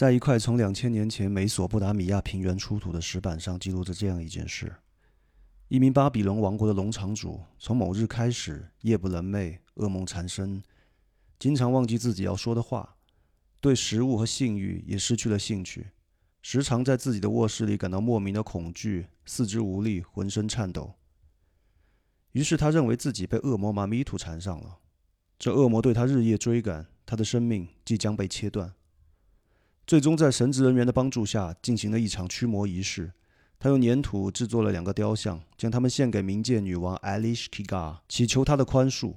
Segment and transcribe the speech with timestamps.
[0.00, 4.76] 在一块从两千年前美索不达米亚平原出土的石板上记录着这样一件事：
[5.68, 10.62] 一名巴比伦王国的农场主，从某日开始夜不能寐，噩梦缠身，
[11.38, 12.96] 经常忘记自己要说的话，
[13.60, 15.88] 对食物和性欲也失去了兴趣，
[16.40, 20.94] 时常在自己的卧室里感到莫名的恐惧，四肢无力，浑身颤抖。
[22.32, 24.78] 于是他认为自己被恶魔马米图缠上了，
[25.38, 28.72] 这恶魔对他日夜追赶，他的生命即将被切断。
[29.90, 33.10] 最终，在神职人员的帮助下，进行了一场驱魔仪式。
[33.58, 39.14] 他用粘土制作了两个雕像，将它们献给冥界女王 Alish Kiga，祈求她的宽恕；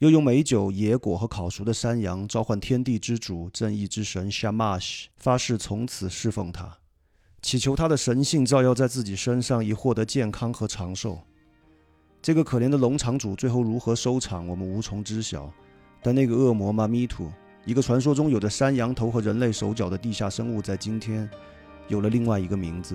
[0.00, 6.80] 又用美酒、野果和烤熟的山羊召唤天地之主、正义之神 Shamash，发誓从此侍奉他，
[7.40, 11.20] 祈求他的神性照耀在自己身上，以获得健康和长寿。
[12.20, 15.50] 这个可怜的农场主最后如何收场，我们无从知晓。
[16.02, 17.32] 但那个恶魔马米图。
[17.66, 21.28] 一个传说中有着山羊头和人类手脚的地下生物，在今天
[21.88, 22.94] 有了另外一个名字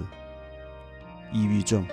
[1.33, 1.83] ——抑郁症。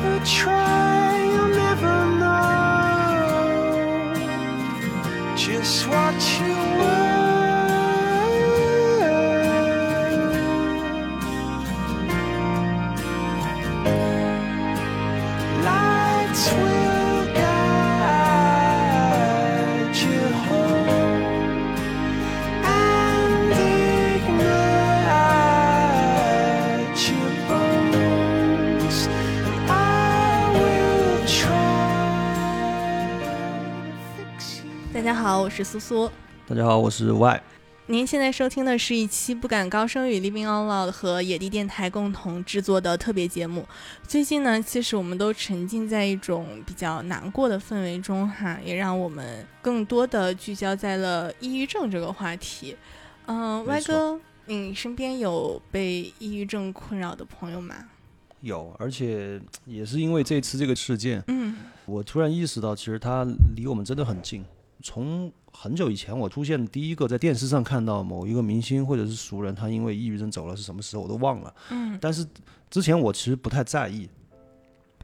[0.00, 0.91] 大家
[35.22, 36.10] 好，我是苏苏。
[36.48, 37.42] 大家好，我是 Y。
[37.86, 43.64] 您现在收听的是一期不敢高声语 Living On Loud 和野地电台共同制作的特别节目。
[44.02, 52.76] 最近呢，其实我们都沉浸在一种比较难过的氛围中哈，也让我们更多的聚焦在了抑郁症这个话题。
[53.26, 57.76] 嗯，Y 哥，你身边有被抑郁症困扰的朋友吗？
[58.40, 61.54] 有，而且也是因为这次这个事件，嗯，
[61.86, 64.44] 我突然意识到，其实他离我们真的很近。
[64.82, 71.54] 从很久以前，我出现第一个在电视上看到某一个明星或者是熟人，他因为抑郁症走了是什么时候，我都忘了。
[71.70, 72.26] 嗯，但是
[72.70, 74.08] 之前我其实不太在意，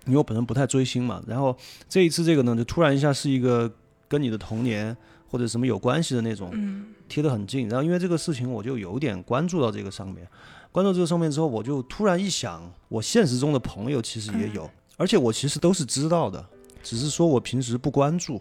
[0.06, 1.22] 因为我本身不太追星嘛。
[1.26, 1.56] 然后
[1.88, 3.70] 这一次这个呢，就突然一下是一个
[4.08, 4.96] 跟你的童年
[5.30, 6.50] 或者什么有关系的那种，
[7.08, 7.68] 贴得很近。
[7.68, 10.26] 然后因为这个事情，我就有点关注到这个上面。
[10.72, 16.44] 关注这个上面之后，我就突然一想，我现实中的朋友其实也有，而且我其实都是知道的，
[16.82, 18.40] 只是说我平时不关注。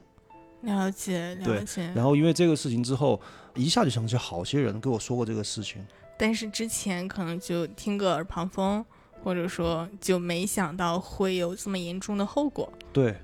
[0.62, 3.22] 了解了解，然后因为这个事情之后，
[3.56, 5.85] 一下就想起好些人跟我说过这个事情，
[6.18, 8.84] 但是之前可能就听个耳旁风，
[9.23, 12.72] 或者说就没想到会有这么严重的后果。
[12.91, 13.16] 对，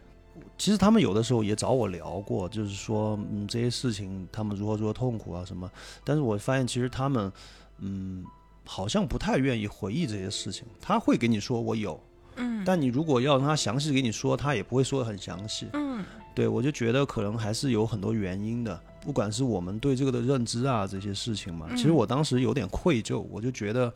[0.57, 5.69] 其实他们有的时候也找我聊过，就是说嗯这些事情他们如何如何痛苦啊什么，
[6.03, 7.31] 但是我发现其实他们
[7.79, 8.23] 嗯
[8.65, 12.00] 好像不太愿意回忆这些事情，他会给你说我有，
[12.35, 16.05] 嗯，但你如果要让他详细给你说，他也不会说的很详细，嗯。
[16.35, 21.67] 对，我就觉得可能还是有很多原因的，不管是我们对这个的认知啊，这些事情嘛。
[21.75, 23.91] 其实我当时有点愧疚，我就觉得，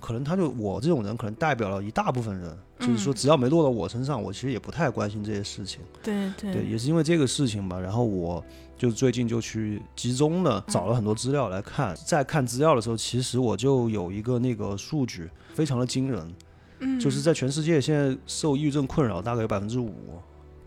[0.00, 5.80] 可能他就我这种人，可能代表了一大部分人，就是说只要没落到我身上，我其实也不太关心这些事情。
[6.02, 8.42] 对对，对，也是因为这个事情吧，然后我
[8.78, 16.34] 就最近就去集中的找了很多资料来看，在看资料的时候，其实我就有一个那个数据非常的惊人，
[16.78, 19.92] 嗯，就是在全世界现在受抑郁症困扰大概有百分之五。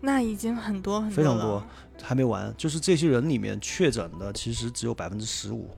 [0.00, 1.62] 那已经很多很多非常多，
[2.00, 2.54] 还没完。
[2.56, 5.68] 就是这些人里面确诊的，其实只有百分之十五。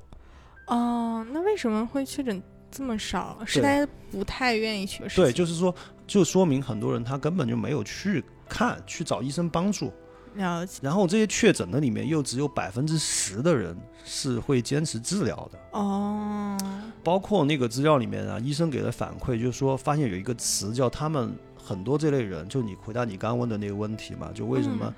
[0.66, 3.38] 哦，那为什么会确诊这么少？
[3.46, 5.02] 是大家不太愿意去？
[5.16, 5.74] 对，就是说，
[6.06, 9.90] 就说明很多人他根本就没有去看，去找医生帮助。
[10.34, 10.78] 了解。
[10.82, 15.58] 然后这些确诊的里面，又只有百分之十的人是会坚持治疗的。
[15.72, 16.58] 哦。
[17.02, 21.34] 包括那个资料里面啊，医生给的反馈就是说，发现有一个词叫他们。
[21.70, 24.92] 很多这类人，就你回答你刚问的那个问题嘛，就为什么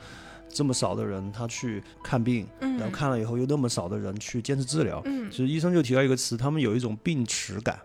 [0.49, 5.03] 这么少的人他去看病，然后看了以后又那么少的人去坚持治疗？
[5.05, 7.79] 嗯，其实医生就提到一个词，他们有一种病耻感。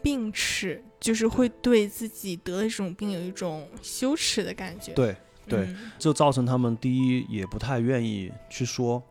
[0.00, 4.92] 病耻就是会对自己得了这种病有一种羞耻的感觉。
[4.92, 5.16] 对
[5.48, 9.02] 对，就造成他们第一也不太愿意去说。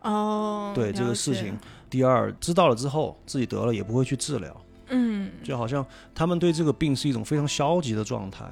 [0.00, 1.58] 哦，对这个事情。
[1.90, 4.63] 第二，知道了之后自己得了也不会去治疗。
[4.88, 5.84] 嗯，就好像
[6.14, 8.44] 他们对这个病是一种非常消极的状态，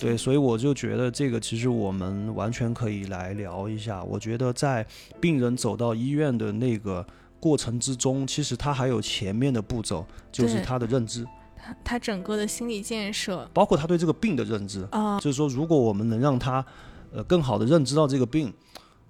[0.00, 4.02] 对，所以我就觉得这个其实我们完全可以来聊一下。
[4.04, 4.86] 我觉得在
[5.20, 7.04] 病人走到医院的那个
[7.40, 14.86] 过程之中，其实他还有前面的步骤，就是他的认知，他他整个的心理建设，包括他对这个病的认知。
[14.92, 16.64] 哦，就是说，如果我们能让他
[17.12, 18.52] 呃更好的认知到这个病，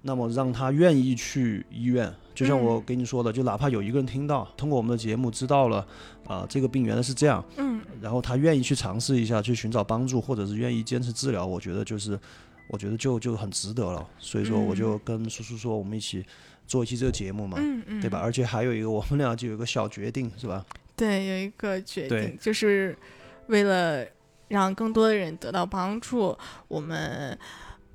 [0.01, 2.13] 那么让他愿意去医院。
[2.33, 5.85] 就像我嗯跟你说的，就哪怕有一个人听到，通过我们的节目知道了，
[6.25, 12.17] 啊、这个病原来是这样，嗯，然后他愿意去尝试一下，去寻找帮助，或者是愿意坚持治疗，我觉得就是，
[12.69, 14.07] 我觉得就就很值得了。
[14.19, 16.25] 所以说，我就跟叔叔说，我们一起
[16.65, 18.19] 做一期这个节目嘛，嗯嗯，对吧？？
[18.19, 20.65] 而且还有一个，我们俩就有一个小决定，是吧？
[20.95, 22.97] 对，有一个决定，就是
[23.47, 24.05] 为了
[24.47, 26.37] 让更多的人得到帮助，
[26.69, 27.37] 我们。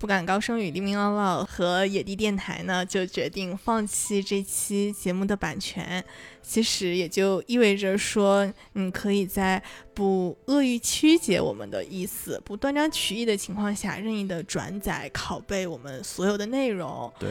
[0.05, 6.05] 不敢高声语黎明唠唠和野地电台呢，就决定放弃这期节目的版权。
[6.43, 9.63] 其实也就意味着说，你可以在
[9.95, 17.11] 不恶意曲解我们的意思、不断章取义的情况下，任意的转载、拷贝我们所有的内容。
[17.19, 17.31] 对。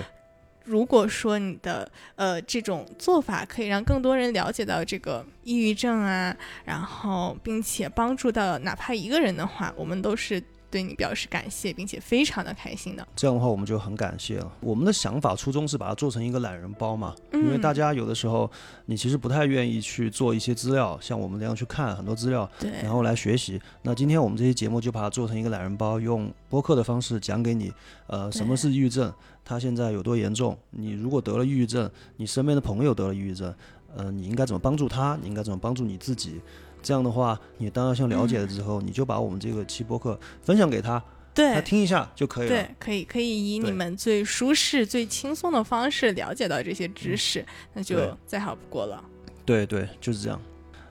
[0.66, 6.34] 如果说你的呃这种做法可以让更多人了解到这个抑郁症啊，
[6.64, 10.42] 然后并且帮助到哪怕一个人的话，我们都是
[10.74, 13.08] 对你表示感谢，并且非常的开心的。
[13.16, 14.52] 这样的话，我们就很感谢了。
[14.60, 18.50] 我们的想法初衷是把它做成一个懒人包嘛，因为嗯大家有的时候
[18.88, 23.62] 你其实不太愿意去做一些资料，像我们这样去看很多资料，对，然后来学习。
[23.84, 27.72] 那今天我们这期节目就把它做成一个懒人包，用播客的方式讲给你，
[28.08, 29.14] 呃，什么是抑郁症，
[29.46, 31.88] 它现在有多严重，你如果得了抑郁症，
[32.18, 33.54] 你身边的朋友得了抑郁症，
[33.96, 36.42] 呃，你应该怎么帮助他，你应该怎么帮助你自己。
[36.84, 41.02] 这样的话，你当要像了解了之后，你就把我们这个期播客分享给他，
[41.34, 41.62] 对他。
[41.62, 42.54] 听一下就可以了。
[42.54, 47.44] 对，可以可以以你们最舒适、最轻松的方式了解到这些知识，
[47.74, 49.04] 那就再好不过了。
[49.46, 50.40] 对对，就是这样。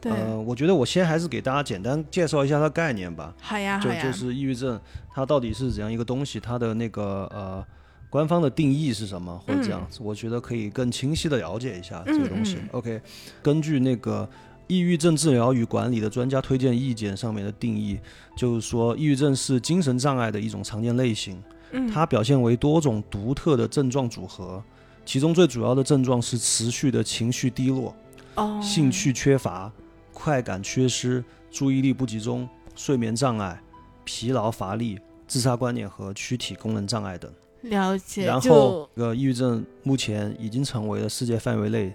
[0.01, 4.81] 对，呃，我觉得我先还是给大家简单介绍一下它概念吧，好呀就就是抑郁症
[5.15, 7.65] 它到底是怎样一个东西，它的那个呃
[8.11, 12.59] 官方的定义是什么，或者这样子，我觉得可以更清晰的了解一下这个东西。
[12.73, 13.01] OK，
[13.41, 14.29] 根据那个
[14.73, 18.01] 抑郁症治疗与管理的专家推荐意见上面的定义，
[18.35, 21.43] 就是说抑郁症是精神障碍的一种常见类型，
[21.73, 24.65] 嗯，它表现为多种独特的症状组合，
[25.05, 27.95] 其中最主要的症状是持续的情绪低落。
[28.37, 29.71] 哦，兴趣缺乏、
[30.15, 33.63] 快感缺失、注意力不集中、睡眠障碍、
[34.05, 34.99] 疲劳乏力、
[35.29, 37.31] 自杀观念和躯体功能障碍等。
[37.61, 41.95] 了解，然后，呃，抑郁症目前已经成为了世界范围内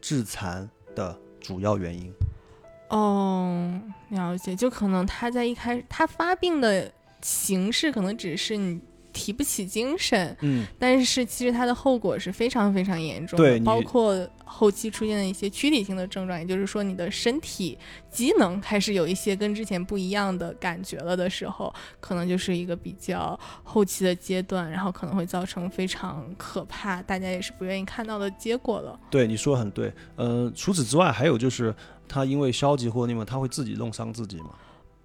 [0.00, 2.12] 致残的主要原因。
[2.88, 6.92] 哦，了解，就可能他在一开始他发病的
[7.22, 8.80] 形式可能只是你
[9.12, 17.78] 提不起精神，嗯，但是其实它的后果是非常非常严重的，对包括后期出现的一些躯体性的症状，也就是说你的身体
[18.10, 28.98] 机能开始有一些跟之前不一样的感觉了的时候，可能就是一个比较后期的阶段，然后可能会造成非常可怕，大家也是不愿意看到的结果了。
[29.10, 29.92] 对，你说得很对。
[30.16, 31.74] 呃，除此之外，还有就是
[32.08, 34.50] 他因为消极或那么，他会自己弄伤自己嘛，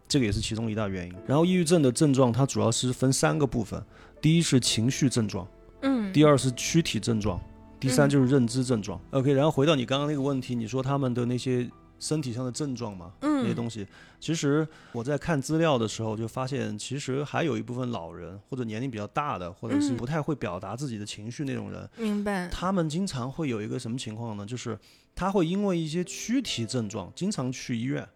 [0.08, 1.14] 这个也是其中一大原因。
[1.26, 3.84] 然后，抑郁症的症状它主要是分三个部分，
[4.22, 5.48] 第一是情绪症状。
[5.82, 7.40] 嗯，第二是躯体症状，
[7.80, 9.00] 第三嗯就是认知症状。
[9.12, 11.70] OK，然后回到你刚刚那个问题，你说他们的那些
[12.00, 13.86] 身体上的症状嘛，嗯那些嗯东西，
[14.20, 22.48] 其实我在看资料的时候就发现，其实还有一部分老人或者年龄比较大的，或者是嗯不太会表达自己的情绪那种人，明白。
[22.50, 24.46] 他们经常会有一个什么情况呢？
[24.46, 24.78] 就是
[25.14, 28.08] 他会因为一些躯体症状，经常去医院。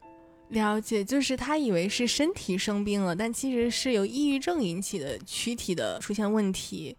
[0.49, 6.95] 了解，就是他以为是身体生病了，但其实是由抑郁症引起的躯体的出现问题，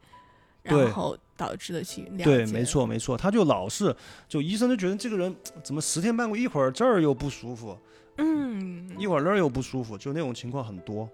[0.62, 2.64] 然后导致的去了对，没。
[2.64, 3.94] 错没错，他就老是
[4.28, 7.76] 就医生就觉得这个人怎么十天半个月一会儿这儿又不舒服，
[8.18, 11.08] 嗯一会儿那儿又不舒服，就那种情况很多。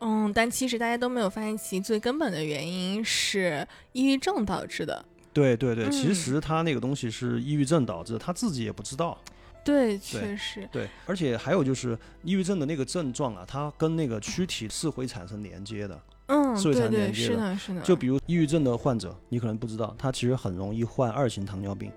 [0.00, 5.04] 嗯，但其实大家都没有发现其最根本的原因是抑郁症导致的。
[5.32, 9.18] 对对对，其嗯实他那个东西是抑郁症导致的，他自己也不知道。
[9.64, 10.68] 对，确实。
[10.70, 16.00] 对，而且还有就是抑郁症的那个症状啊，它跟那个躯体是会产生连接的。
[16.26, 17.80] 嗯，是会对对，产连接的是的，是的。
[17.80, 21.90] 就比如抑郁症的患者，你可能不知道，他其实很容易患二型糖尿病。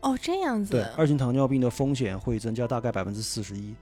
[0.00, 0.90] 哦，这样子对，子。
[0.96, 3.74] 二型糖尿病的风险会增加大概百分之四十一，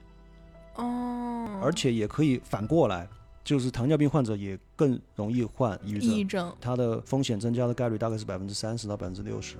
[0.75, 3.07] 哦，而且也可以反过来，
[3.43, 9.55] 就是糖尿病患者也更容易患抑郁症，抑郁症它的风险增加的概率大概是百分之三十到百分之六十。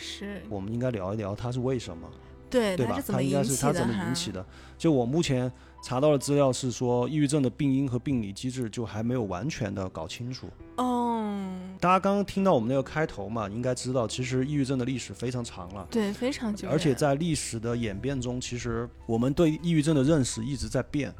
[0.00, 2.08] 是我们应该聊一聊它是为什么。
[2.48, 4.44] 对，对吧它应该是它怎么引起的？
[4.76, 5.50] 就我目前
[5.84, 10.48] 查到的资料是说，抑郁症的病因和病理机制就还没有完全的搞清楚。
[10.76, 15.86] 哦，大家刚刚听到我们那个开头嘛，应该知道，其实抑郁症的历史非常长了。
[15.92, 16.68] 对，非常久。
[16.68, 21.14] 而且在历史的演变中，其实我们对抑郁症的认识一直在变。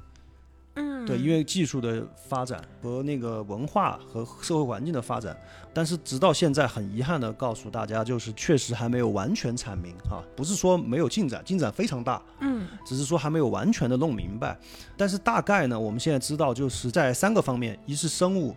[1.11, 5.37] 嗯，对，因为技术的发展和那个文化和社会环境的发展，
[5.73, 14.59] 但是直到现在，很遗憾的告诉大家，就是确实还没有完全阐明哈，不是说没有进展，进展非常大，嗯，只是说还没有完全的弄明白。
[14.97, 18.55] 但是大概呢，我们现在知道就是在三个方面，一是生物，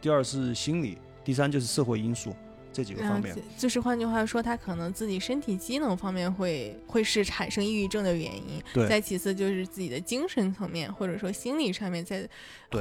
[0.00, 2.34] 第二是心理，第三就是社会因素。
[2.74, 8.60] 这几个方面，就是换句话说，他可能自己身体机能方面会会是产生抑郁症的原因。
[8.72, 8.88] 对。
[8.88, 12.28] 再其次就是自己的精神层面或者说心理上面在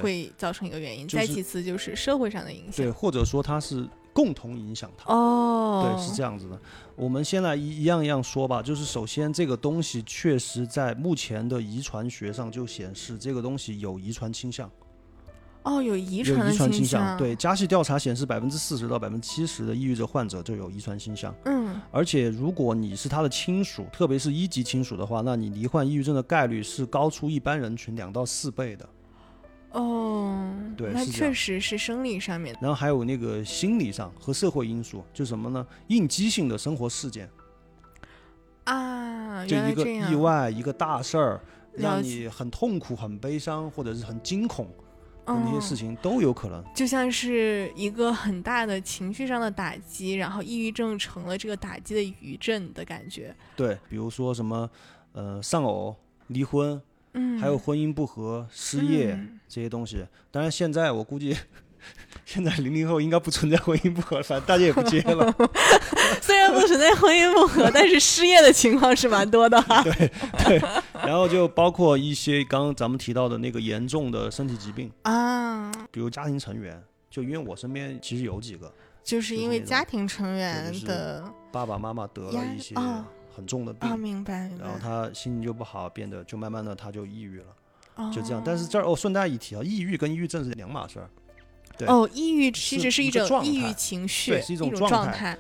[0.02, 1.08] 会造成一个原因。
[1.08, 2.74] 再其次就是社会上的影响。
[2.78, 5.14] 对，或者说他是共同影响他。
[5.14, 5.96] 哦。
[5.96, 6.60] 对，是这样子的。
[6.96, 8.64] 我们先来一一样一样说吧。
[8.64, 14.68] 就是首先这个东西确实在目前的遗传学上就显示这个东西有遗传倾向。
[15.64, 17.18] 哦，有遗传倾向。
[17.18, 21.34] 对，加系调查显示，百分之四十到百分之七十的抑郁症患者就有遗传倾向。
[21.46, 28.90] 嗯，而且如果你是他的亲属，特别是一级亲属的话，那你罹患抑郁症的概率是高出一般人群两到四倍的。
[29.72, 30.38] 哦，
[30.76, 32.54] 对，那确实是生理上面。
[32.60, 35.66] 然后还有那个心理上和社会因素，就什么呢？
[35.88, 37.30] 应激性的生活事件。
[38.66, 41.42] 啊，就一个意外，一个大事儿，
[41.74, 44.68] 让你很痛苦、很悲伤，或者是很惊恐。
[45.26, 53.36] 那些事情都有可能，就像是一个很大的情绪上的打击，然后抑郁症成了这个打击的余震的感觉。
[53.56, 54.70] 对，比如说什么，
[55.14, 55.96] 呃，丧偶、
[56.28, 56.82] 离婚，
[57.14, 60.06] 嗯，还有婚姻不和、失业这些东西。
[60.32, 61.36] 当然，现在我估计。
[62.26, 65.36] 现在零零后应该不存在婚姻不和，反正大家也不结了。
[66.24, 69.84] 虽然不存在婚姻不和，但是失业的情况是蛮多的哈。
[69.84, 69.92] 对
[70.46, 70.62] 对，
[71.06, 82.74] 然后就包括一些刚刚咱们提到的那个严重的身体疾病啊，比如家庭成员，就因为我身边其实有几个，就是因为家庭成员的爸爸妈妈得了一些
[83.36, 88.42] 很重的病，明白明白，然后他心情就不好，变得就慢慢的他就抑郁了，就这样。
[88.46, 91.10] 但是这儿哦，顺带一提啊，抑郁跟抑郁症是两码事儿。
[91.88, 95.38] 哦，抑郁其实是一种抑郁情绪，是一种状态。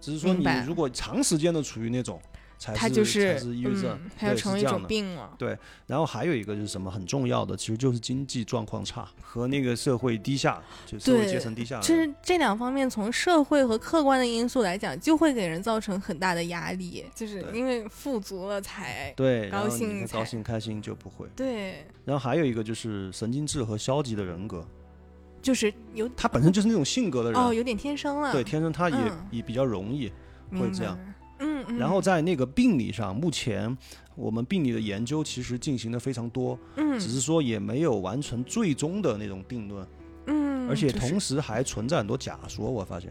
[0.00, 2.20] 只是说你如果长时间的处于那种，
[2.58, 5.34] 它就是抑郁症，它就成为一种病了。
[5.38, 11.80] 对，然后还有一个就是什么很重要的，其实就是经济状况差和那个社会低下，就社会阶层低下。
[11.80, 21.26] 其实这两方面从社会和客观的因素来讲，就会给人造成很大的压力，就是因为富足了才对高兴，高兴开心就不会。
[21.36, 24.66] 对，然后还有一个就是神经质和消极的人格。
[25.42, 28.32] 就是有他本身就是那种性格的人哦，有点天生了。
[28.32, 28.96] 对，天生他也
[29.30, 30.10] 也比较容易
[30.52, 30.98] 会这样。
[31.68, 33.76] 嗯，然后在那个病理上，目前
[34.14, 39.86] 我们病理的研究其实进行的非常多，嗯，只是说也没有完成最终的那种定论。
[40.26, 43.10] 嗯，而且同时还存在很多假说，我发现。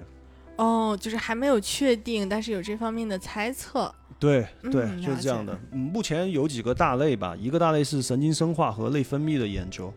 [0.58, 3.94] 哦，就是还没有确定，但是有这方面的猜测。
[4.20, 5.60] 对对，就是这样的。
[5.72, 9.92] 目前有几个大类吧，一个大类是神经生化和内分泌的研究。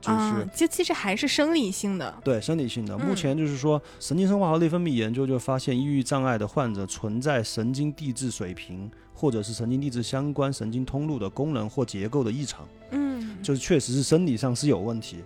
[0.00, 2.96] 就是，就其实还是生理性的，对，生理性的。
[2.96, 12.66] 目前就是说，神经生化和内分泌研究就发现，抑郁障碍的患者存在神经递质水平，或者是神经递质相关神经通路的功能或结构的异常。
[12.92, 15.16] 嗯，就是确实是生理上是有问题，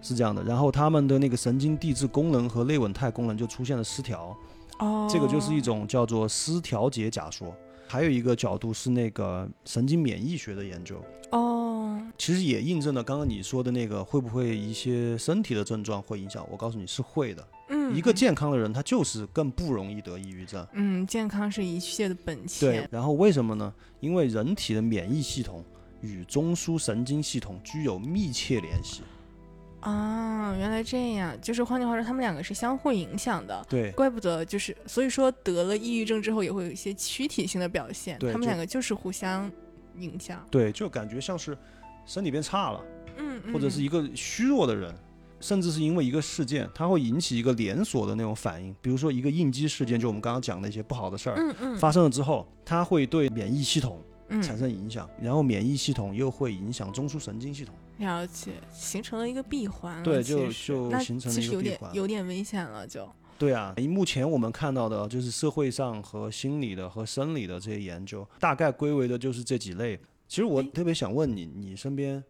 [0.00, 0.44] 是这样的。
[0.44, 4.36] 然后他们的那个神经递质功能和内稳态功能就出现了失调。
[4.78, 7.52] 哦，这个就是一种叫做失调节假说。
[7.88, 11.02] 还有一个角度是那个神经免疫学的研究。
[11.30, 16.46] 哦，其实也印证了刚刚你说的那个，会不会一些身体的症状会影响？
[16.50, 17.46] 我告诉你是会的。
[17.68, 20.66] 嗯，一个健康的人，他就是更不容易得抑郁症。
[20.72, 22.70] 嗯，健康是一切的本钱。
[22.70, 23.72] 对，然后为什么呢？
[24.00, 25.62] 因为人体的免疫系统
[26.00, 29.02] 与中枢神经系统具有密切联系。
[29.80, 33.64] 啊，原来这样，就是换句话说，他们两个是相互影响的。
[33.68, 38.18] 对，怪不得就是，所以说得了抑郁症之后也会有一些躯体性的表现。
[38.18, 39.50] 对，他们两个就是互相。
[40.00, 41.58] 影响对，就感觉像是
[42.06, 42.80] 身体变差了，
[43.16, 44.94] 嗯，或者是一个虚弱的人，
[45.40, 48.72] 甚至是因为一个事件，它会引起一个连锁的那种反应。
[48.80, 54.00] 比如说一个应激事件，就我们刚刚讲的一些不好的事儿，嗯嗯，发生了之后，它会对免疫系统
[54.40, 60.02] 产生影响，然后免疫系统又会影响中枢神经系统，了解，形成了一个闭环。
[60.02, 63.08] 对，就就形成了一个闭环，有点危险了，就。
[63.38, 69.96] 对啊，目前我们看到的就是社会上和心理的和生理的这些研究，大概归为的就是这几类。
[70.26, 72.22] 其实我特别想问你，你身边，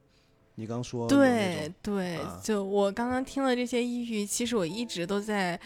[0.57, 5.59] 你刚说对对，就我刚刚听了这些抑郁，其实我一直都在。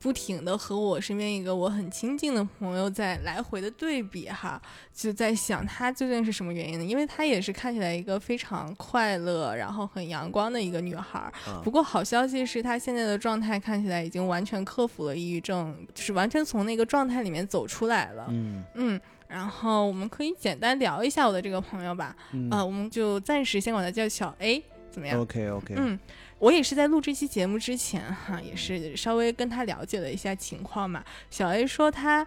[0.00, 4.60] 不停的和我身边一个我很亲近的朋友在来回的对比哈，
[4.92, 6.84] 就在想他究竟是什么原因呢？
[6.84, 11.32] 因为她也是看起来一个非常快乐，然后很阳光的一个女孩。
[11.62, 18.26] 不过好消息是她现在的状态看起来已经完全克服了抑郁症，就是完全从那个状态里面走出来了。
[18.30, 22.16] 嗯嗯，然后我们可以简单聊一下我的这个朋友吧。
[22.32, 24.62] 嗯，我们就暂时先管她叫小 A。
[24.90, 25.98] 怎么样？OK OK，嗯，
[26.44, 31.02] 我也是在录这期节目之前哈，也是稍微跟他了解了一下情况嘛。
[31.30, 32.26] 小 A 说他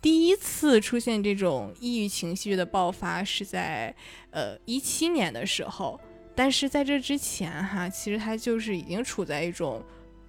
[0.00, 3.92] 第一次出现这种抑郁情绪的爆发是在
[4.30, 6.00] 呃一七年的时候，
[6.36, 9.82] 但是在这之前哈，其实他就是已经处在一种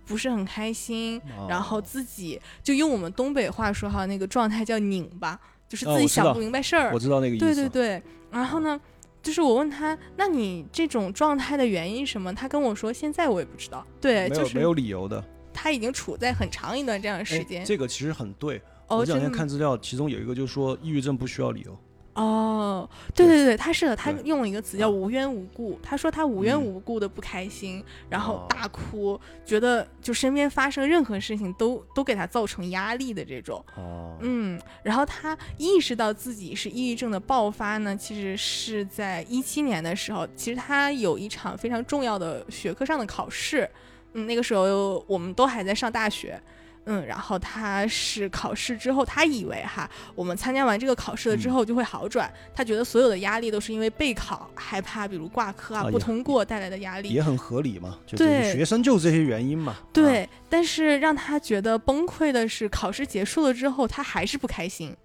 [0.08, 6.92] 不是很开心，然后自己就用我们东北话说哈，那个状态叫拧巴，就是自己想不明白事儿。
[6.92, 7.46] 我知道那个意思。
[7.46, 8.82] 对对对，然后呢？
[9.22, 12.34] 就是我问他，那你这种状态的原因什么？
[12.34, 13.86] 他跟我说，现在我也不知道。
[14.00, 15.24] 对，就是没有理由的。
[15.54, 17.66] 他已经处在很长一段这样的时间。
[17.66, 18.62] 这个其实很对。
[18.88, 21.78] 我这两天看资料，其中有一个就是说，抑郁症不需要理由。
[22.20, 25.80] 哦，对对对，他是的，他用了一个词叫无缘无故。
[25.82, 33.64] 他说他无缘无故的不开心，然后大哭，觉得就身边发生任何事情都都给他造成压力的这种。
[33.78, 43.70] 哦，嗯，然后他意识到自己是抑郁症的爆发呢，其实是在一七年的时候，其实他有一场非常重要的学科上的考试，
[44.12, 46.38] 嗯，那个时候我们都还在上大学。
[46.86, 52.32] 嗯，然后他是考试之后，他以为哈，我们参加完这个考试了之后就会好转。
[52.56, 58.00] 他觉得所有的压力都是因为备考害怕，比如挂科啊、不通过带来的压力，也很合理嘛。
[58.08, 59.76] 就对，学生就这些原因嘛。
[59.94, 64.96] 对，但是让他觉得崩溃的是，考试结束了之后，他还是不开心。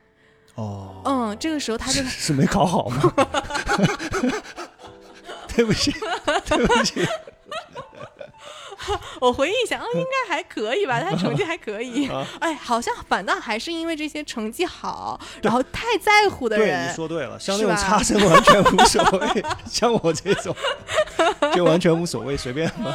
[0.55, 3.13] 哦，嗯，这个时候他就是没考好吗？
[5.55, 5.93] 对不起，
[6.47, 7.07] 对不起。
[9.21, 12.09] 我回忆一下，哦，应该还可以吧， 他成绩还可以。
[12.41, 16.85] 哎，好像反倒还是因为这些成绩好， 然后太在乎的人。
[16.85, 20.55] 对，你说对了，像那种差生完全无所谓，像我这种
[21.55, 22.95] 就完全无所谓，随便吧。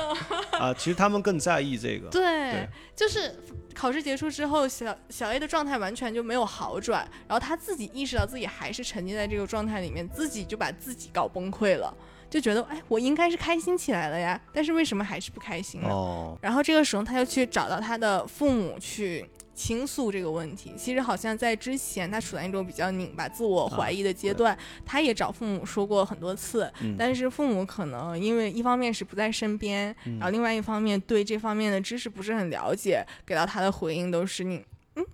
[0.60, 2.10] 啊，其实他们更在意这个。
[2.10, 3.34] 对，就是
[3.74, 11.94] 考试结束之后，小小 A 的状态完全就没有好转，然后他自己意识到自己还是沉浸在这个状态里面，自己就把自己搞崩溃了。
[12.30, 15.90] 就觉得哎，我应该是开心起来了呀，但是为什么还是不开心呢？
[15.90, 16.38] 哦。
[16.42, 20.74] 然后这个时候他就去找到他的父母去倾诉这个问题。
[20.78, 34.64] 其实好像在之前他处在一种比较拧巴、自我怀疑的阶段，他也找父母说过很多次，但是父母可能因为一方面是不在身边，然后另外一方面对这方面的知识不是很了解，给到他的回应都是你。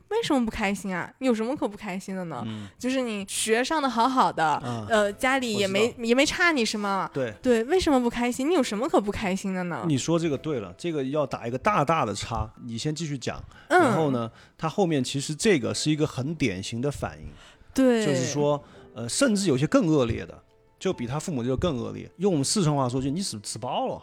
[0.09, 1.11] 为什么不开心啊？
[1.19, 2.45] 你有什么可不开心的呢？
[2.77, 4.57] 就是你学上的好好的，
[4.89, 7.09] 呃，家里也没也没差你什么。
[7.13, 8.49] 对对，为什么不开心？
[8.49, 9.83] 你有什么可不开心的呢？
[9.87, 12.49] 你说这个对了，这个要打一个大大的叉。
[12.65, 17.27] 你先继续讲，然后呢，他后面其实这个是一个很典型的反应。
[17.73, 20.43] 对，就是说，呃，甚至有些更恶劣的，
[20.79, 22.09] 就比他父母就更恶劣。
[22.17, 24.01] 用我们四川话说，就你是不是吃饱了？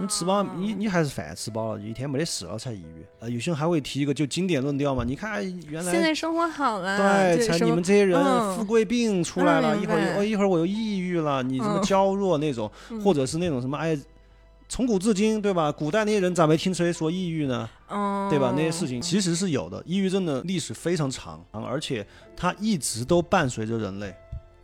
[0.00, 3.04] 你吃饱，你你还是饭吃饱了，一天没得事了才抑郁。
[3.18, 6.96] 呃，有些人还会提一个就经典论调嘛，你看原来现在生活好了，
[7.36, 8.20] 对，才你们这些人
[8.54, 12.70] 富贵病出来了，一会儿我一会儿我又抑郁了，你什么娇弱那种，
[13.02, 13.98] 或者是那种什么哎，
[14.68, 15.72] 从古至今对吧？
[15.72, 17.68] 古代那些人咋没听谁说抑郁呢？
[17.88, 18.52] 嗯对吧？
[18.54, 22.06] 那些事情其实是有的，抑郁症的历史非常长，而且
[22.36, 24.14] 它一直都伴随着人类。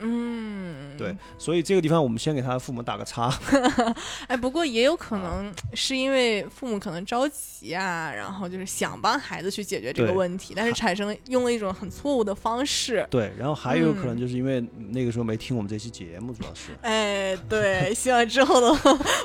[0.00, 3.32] 嗯，对，所以这个地方我们先给他的父母打个叉。
[4.28, 13.06] 哎，不过也有可能是因为父母可能着急啊，然后就是想帮孩子去解决这个问题，但是产生了用了一种很错误的方式。
[13.10, 16.72] 对，然后还有可能就是因为那个时候没听我们这期节目，主要是。
[16.82, 18.72] 哎，对，希望之后的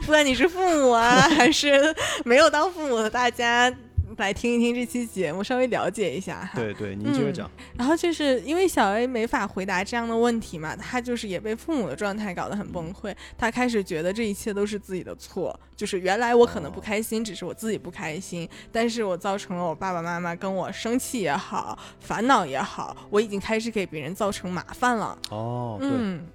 [0.02, 1.94] 不管你是父母啊，还是
[2.26, 3.74] 没有当父母的大家。
[4.22, 6.52] 来听一听这期节目，稍微了解一下哈。
[6.56, 7.50] 对对，您接着讲。
[7.78, 13.16] 然后就是因为小 A 没法回答这样的问题嘛，他就是也被父母的状态搞得很崩溃。
[13.38, 25.18] 他开始觉得这一切都是自己的错，就是原来我可能不开心，只是我自己不开心，但是我造成了我爸爸妈妈跟我生气也好，烦恼也好，我已经开始给别人造成麻烦了。
[25.30, 26.28] 哦，嗯，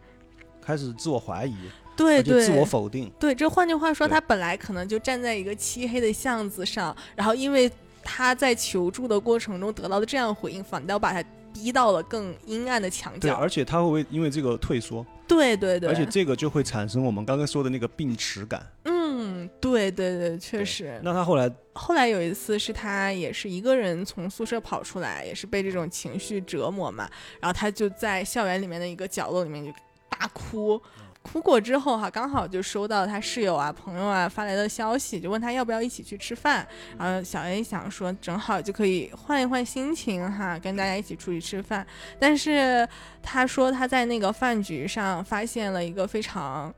[0.63, 1.55] 开始自我怀疑。
[1.97, 3.11] 对对，自我否定。
[3.19, 7.71] 对，这换句话说，他本来可能就站在一个漆黑的巷子上，然后因为
[8.03, 13.21] 他在求助的过程中得到的这样回应，反倒把他逼到了更阴暗的墙角。
[13.21, 15.07] 对，而且他会因为这个退缩。
[15.27, 15.89] 对对对。
[15.89, 18.67] 而且这个就会产生我们刚刚说的那个病耻感。
[18.85, 21.01] 嗯，对对对，确实。
[21.03, 27.09] 那他后来，后来有一次是他也是一个人从宿舍跑出来，也是被这种情绪折磨嘛，
[27.41, 29.73] 然后他就在校园里面的一个角落里面就
[30.11, 30.79] 大哭。
[31.25, 36.65] 哭过之后哈，刚好就收到他室友啊、朋友啊发来的消息，就问他要不要一起去吃饭。
[36.97, 41.85] 然后小 A 想说，正好就可以换一换心情哈，跟大家一起出去吃饭。
[42.21, 42.87] 但是
[43.23, 46.73] 他说他在那个饭局上发现了一个非常。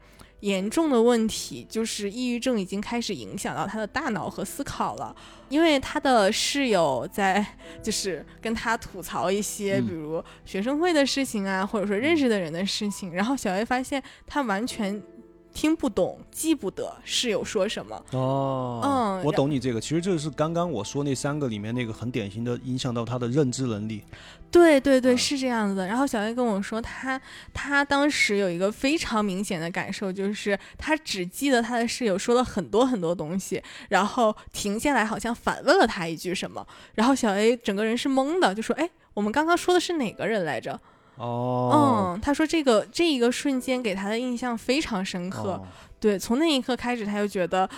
[0.46, 5.14] 严重的问题就是抑郁症已经开始影响到他的大脑和思考了，
[5.48, 7.44] 因为他的室友在
[7.82, 15.02] 就是跟他吐槽一些比如学生会的事情啊，或者说认识的人的事情，然后小 A 发现他完全
[15.52, 18.04] 听不懂、记不得室友说什么。
[18.12, 19.80] 哦，嗯我懂你这个。
[19.80, 24.04] 其实这是刚刚我说那三个里面那个很典型的影响到他的认知能力。
[24.50, 25.86] 对对对，嗯是这样子的。
[25.86, 27.20] 然后小 A 跟我说，他
[27.52, 40.80] 他当时有一个非常明显的感受，就是他只记得他的室友说了很多很多东西，然后停下来好像反问了他一句什么，然后小 A 整个人是懵的，就说：“哎，我们刚刚说的是哪个人来着？”
[41.16, 45.52] 哦，嗯，他说这个这一个瞬间给他的印象非常深刻。
[45.52, 45.66] 哦
[45.98, 47.68] 对，从那一刻开始，他就觉得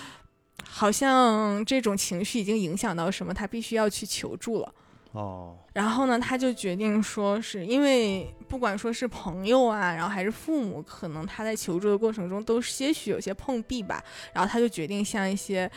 [0.68, 4.74] 好像这种情绪已经影响到什么，他必须要去求助了。
[5.12, 14.04] 哦，然后呢，他就决定说，是因为不管说是朋友啊，然后还是父母，可能他在求助的过程中都些许有些碰壁吧。
[14.34, 15.70] 然后他就决定向一些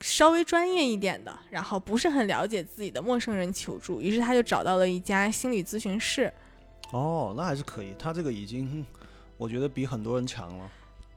[0.00, 4.00] 稍微专业一点的，然后不是很了解自己的陌生人求助。
[4.00, 6.32] 于是他就找到了一家心理咨询室。
[6.92, 7.92] 哦，那还是可以。
[7.98, 8.86] 他这个已经，
[9.36, 10.70] 我觉得比很多人强了。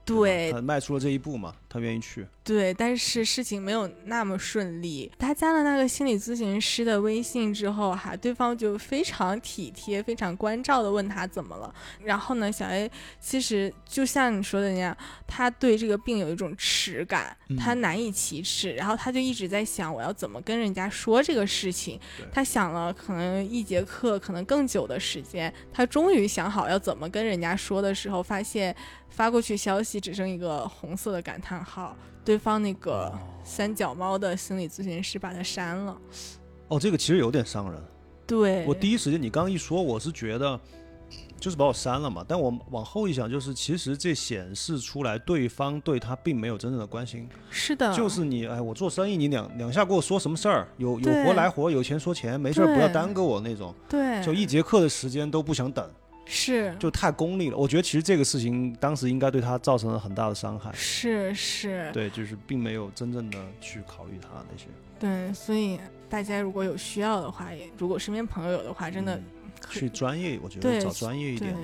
[0.03, 2.27] 对他迈出了这一步嘛，他愿意去。
[2.43, 5.12] 对，但是事情没有那么顺利。
[5.19, 11.71] 他加了那个心理咨询师的微信之后，哈，对方就非常体贴、非常关照的问他怎么了。
[12.03, 18.73] 然后呢，小 A 其实就像你说的那样，他对这个病有一种耻感，他嗯难以启齿。
[18.73, 21.99] 然后他就一直在想，我要怎么跟人家说这个事情。
[22.34, 28.75] 他想了可能一节课，可能更久的时间，他终于想好要怎么跟人家说的时候，发现
[29.10, 31.95] 发过去消息只剩一个红色的感叹号。
[32.25, 35.97] 对方那个哦三脚猫的心理咨询师把他删了。
[36.67, 37.81] 哦，这个其实有点伤人。
[38.27, 40.59] 对，我第一时间你刚一说，我是觉得
[41.39, 42.23] 就是把我删了嘛。
[42.27, 55.89] 但我往后一想，就是其实这显示出来对方对他并没有真正的关心，是的，就是你哎，我做生意，你两两下跟我说什么事儿，有有活来活，有钱说钱，没事儿不要耽搁我那种，对，就一节课的时间都不想等，
[56.31, 57.57] 是就太功利了。
[57.57, 60.71] 我觉得其实这个事情当时应该对他造成了很大的伤害。
[60.73, 64.67] 是是，对，就是并没有真正的去考虑他那些。
[64.99, 69.23] 对，所以大家如果有需要的话，也如果身边朋友有的话，真的嗯
[69.71, 71.59] 去专业，我觉得找专业一点的。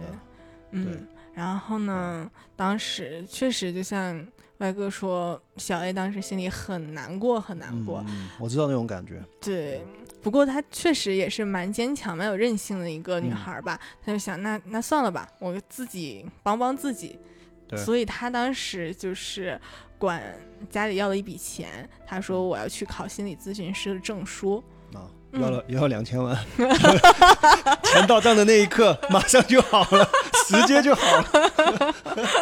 [0.71, 1.07] 嗯。
[1.35, 4.25] 然后呢，当时确实就像
[4.59, 8.03] 外哥说，小 A 当时心里很难过，很难过。
[8.39, 9.21] 我知道那种感觉。
[9.41, 9.83] 对，
[10.25, 13.79] 不过她确实也是蛮坚强、蛮有韧性的一个女嗯孩儿吧。
[14.03, 17.19] 她就想，那那算了吧，我自己帮帮自己。
[17.67, 19.61] 对所以她当时就是
[19.99, 20.23] 管
[20.67, 24.63] 家里要了一笔钱，她说我要去考心理咨询师的证书。
[24.95, 26.35] 啊，嗯要了要了两千万，
[27.85, 30.09] 钱到账的那一刻，马上就好了，
[30.47, 31.93] 直接就好了。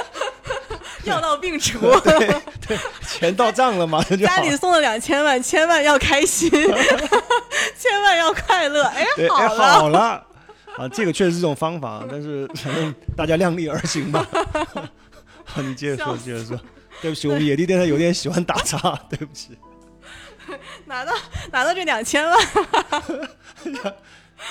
[1.10, 4.26] 药到病除， 对钱到账了，马 上就。
[4.26, 6.50] 家里送了两千万，千万要开心，
[7.78, 8.84] 千万要快乐。
[8.84, 10.26] 哎，对，哎，好了，好了。
[10.78, 14.28] 啊，这个确实是一种方法，但是反正大家量力而行吧。
[15.46, 16.60] 好，你接着说，接着说。
[17.02, 19.58] 对不起，我们野地电台有点喜欢打岔，对不起。
[20.86, 21.14] 拿到
[21.52, 22.40] 拿到这两千万，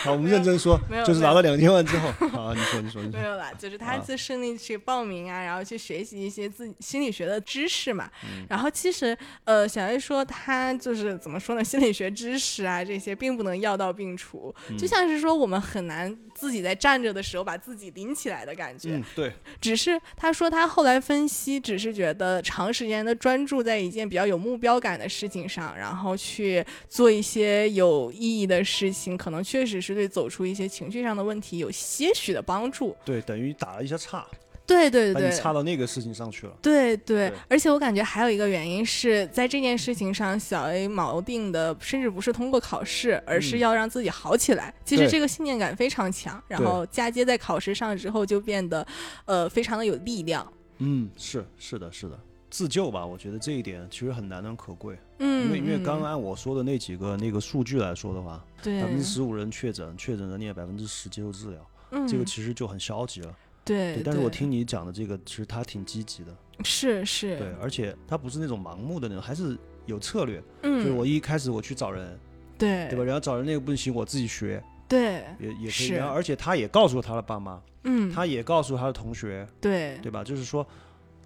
[0.02, 3.24] 好，我们认真说没有，就是拿到两千万之后，好，你说，你说，你说没。
[3.24, 8.10] 有啦，就是他啊自顺利去报名啊，然后去学习一些自己心理学的知识嘛。
[8.24, 18.96] 嗯然后其实呃，小 A 说他就是怎么说呢，心理学知识啊这些并不能药到病除，嗯就像是说我们很难自己在站着的时候把自己拎起来的感觉。
[18.96, 32.96] 嗯，对，只是他说他后来分析，只是觉得长时间的专注在一件比较有目标感的事情上，然后去做一些有意义的事情，可能确实是对走出一些情绪上的问题有些许的帮助。
[33.04, 34.26] 对，等于打了一下岔，
[34.66, 35.36] 对对对把你。
[35.36, 36.52] 岔到那个事情上去了。
[36.62, 44.72] 对对对，而且我感觉还有一个原因是在这件事情上，小 A 锚定的甚至不是通过考试，而是嗯要让自己好起来。
[44.84, 48.86] 其实这个信念感非常强，然后嫁接在考试上之后，就变得
[49.24, 50.50] 呃非常的有力量。
[50.78, 52.18] 嗯，是是的，是的，
[52.52, 54.98] 自救吧，我觉得这一点其实很难能可贵。
[55.20, 63.34] 嗯，因为因为嗯刚刚按我说的那几个那个数据来说的话，对百分之十五人确诊，确诊人也百分之十接受治疗，嗯这个其实就很消极了。
[63.64, 70.42] 对对，但是我听你讲的这个，其实他挺积极的，是是，对，而且他不是那种盲目的那种，还是有策略。
[70.62, 72.18] 嗯，就是我一开始我去找人，
[72.58, 73.04] 对对吧？
[73.04, 75.88] 然后找人那个不行，我自己学对，也也可以。
[75.88, 80.22] 然后而且他也告诉了他的爸妈，嗯，他也告诉他的同学，对对吧？
[80.22, 80.66] 就是说，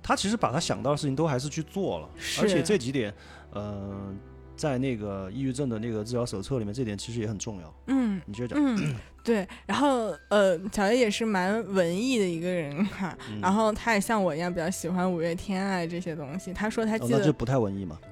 [0.06, 2.08] 他其实把他想到的事情都还是去做了，
[2.40, 3.12] 而且这几点，
[3.50, 4.14] 呃，
[4.54, 7.74] 在那个抑郁症的那个治疗手册里面，这点其实也很重要。
[7.88, 8.64] 嗯你接着讲。
[8.64, 16.52] 嗯，对，然后呃，小叶也是蛮文艺的一个人哈，嗯然后他也像我一样比较喜欢五月天啊这些东西。
[16.52, 17.98] 他说他哦，记得那就不太文艺嘛。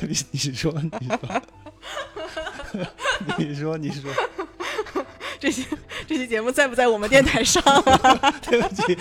[0.00, 0.72] 你说，你说，
[3.36, 4.10] 你说， 你说，
[5.40, 5.64] 这些
[6.06, 8.30] 这期节目在不在我们电台上啊？
[8.48, 8.96] 对不起。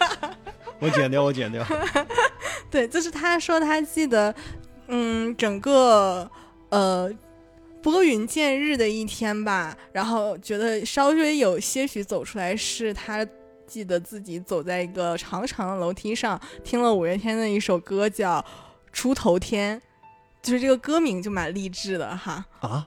[0.78, 1.66] 我剪掉，我剪掉。
[2.70, 4.34] 对，就是他说他记得，
[4.88, 6.30] 嗯，整个
[6.68, 7.10] 呃
[7.82, 13.26] 拨云见日的一天吧，然后觉得稍微有些许走出来，是他
[13.66, 18.38] 记得自己走在一个长长的楼梯上，听了五月天的一首歌叫
[18.92, 19.80] 《出头天》，
[20.42, 22.44] 就是这个歌名就蛮励志的哈。
[22.60, 22.86] 啊，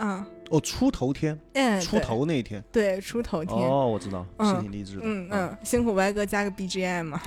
[0.00, 2.60] 嗯哦，出头天，嗯，出头那一天。
[2.72, 3.56] 对出头天。
[3.56, 5.02] 哦，我知道，是嗯挺励志的。
[5.04, 7.20] 嗯嗯，辛苦歪哥加个 BGM 嘛。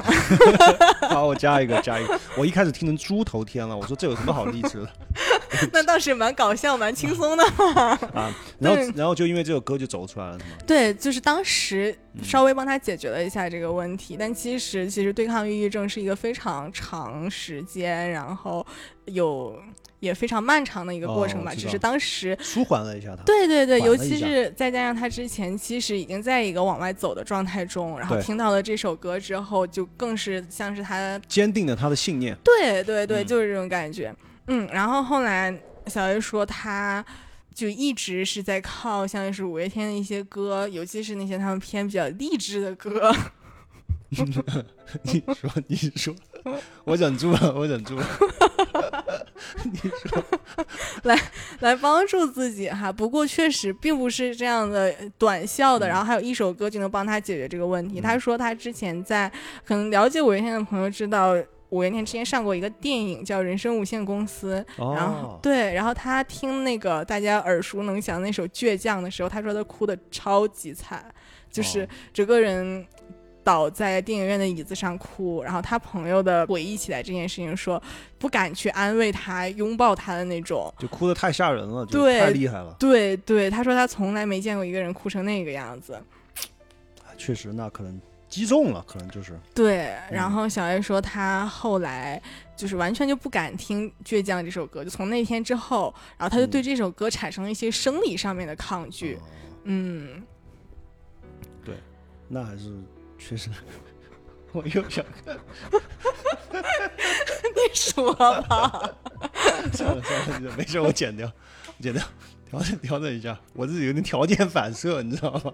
[1.07, 2.19] 好，我加一个，加一个。
[2.37, 4.89] 我一开始听成猪头天了，我说这有什么好励志的
[5.71, 7.45] 那倒是蛮搞笑、蛮轻松的。
[8.13, 8.29] 啊？
[8.59, 10.51] 然后，然后就因为这首歌就走出来了，是吗？
[10.67, 18.65] 对，就是当时嗯稍微帮他解决了一下这个问题，但其实其实对抗抑郁症是一个非常长时间，然后
[19.05, 19.57] 有
[20.03, 21.51] 也非常漫长的一个过程吧。
[21.51, 23.23] 哦只是当时，舒缓了一下他。
[23.23, 32.37] 对对对，尤其是再加上他之前其实已经在一个往外走的状态中，然后听到了这首歌之后，就更是像是他坚定了他的信念。
[32.43, 34.13] 对对对，嗯就是这种感觉。
[34.47, 37.03] 嗯，然后后来小 A 说他。
[37.55, 43.15] 就一直是在靠像是五月天的一些歌，尤其是那些他们偏比较励志的歌，
[44.09, 44.15] 你
[45.35, 46.15] 说，你说，
[46.83, 48.05] 我忍住了，我忍住了。
[49.63, 50.23] 你说
[51.03, 51.17] 来
[51.59, 52.91] 来帮助自己哈。
[52.91, 57.99] 不过确实并不是这样的短效的，嗯然后还有一首歌就能帮他解决这个问题。
[57.99, 59.31] 嗯他说他之前在
[59.65, 61.35] 可能了解五月天的朋友知道。
[61.69, 71.03] 五月天之前上过一个电影叫《人生无限公司》，然后哦，对，然后他听那个大家耳熟能详那首《倔强》的时候，他说他哭的超级惨，
[71.49, 72.85] 就是哦整个人
[73.43, 75.43] 倒在电影院的椅子上哭。
[75.43, 77.81] 然后他朋友的回忆起来这件事情说，
[78.17, 80.73] 不敢去安慰他、拥抱他的那种。
[80.79, 82.75] 就哭的太吓人了，就对太厉害了。
[82.79, 86.01] 对对，他说他从来没见过一个人哭成那个样子。
[87.05, 92.21] 哎确实，那可能击中了，可能就是对，然后小 A 说他后来
[92.57, 99.19] 就是完全就不敢听《倔强》这首歌，就从那天之后，然后他就对嗯这首歌产生了一些生理上面的抗拒。
[99.65, 100.23] 嗯
[101.65, 101.73] 嗯，
[102.27, 102.71] 那还是
[103.17, 103.49] 确实。
[104.53, 105.35] 我又想看，
[106.51, 108.91] 你说吧。
[109.73, 111.31] 算了算了，没事，我剪掉，
[111.79, 112.03] 剪掉，
[112.49, 115.51] 调整调整一下，我自己有点条件反射，你知道吗？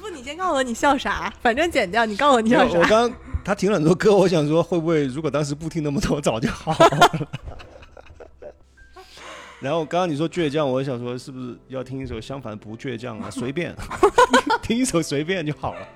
[0.00, 2.06] 不，你先告诉我你笑啥，反正剪掉。
[2.06, 2.78] 你告诉我你笑啥。
[2.78, 3.12] 我刚
[3.44, 7.28] 他听了很多歌，我想说会不会如果当时不听那么多，早就好了。
[9.60, 13.30] 然后刚刚你说倔强，我想说是不是要听一首相反不倔强啊？
[13.30, 13.74] 随便
[14.62, 15.86] 听一首随便就好了。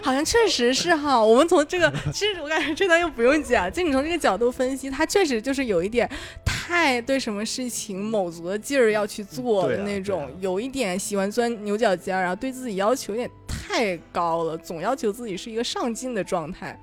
[0.00, 1.20] 哎，好像确实是哈。
[1.22, 6.10] 我们从这个，其实我感觉这段又不用讲，就你从这个角度分析，他确实就是有一点
[6.44, 16.80] 太对什么事情卯足了劲儿要去做的那种，有一点喜欢钻牛角尖，然后对自己要求有点太高了，总要求自己是一个上进的状态。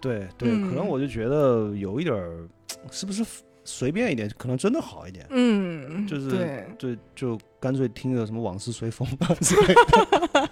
[0.00, 2.46] 对对，嗯可能我就觉得有一点儿，
[2.92, 3.24] 是不是
[3.64, 5.26] 随便一点，可能真的好一点。
[5.30, 6.66] 嗯，就是对。
[6.78, 10.50] 对，就干脆听个什么往事随风吧 之类的。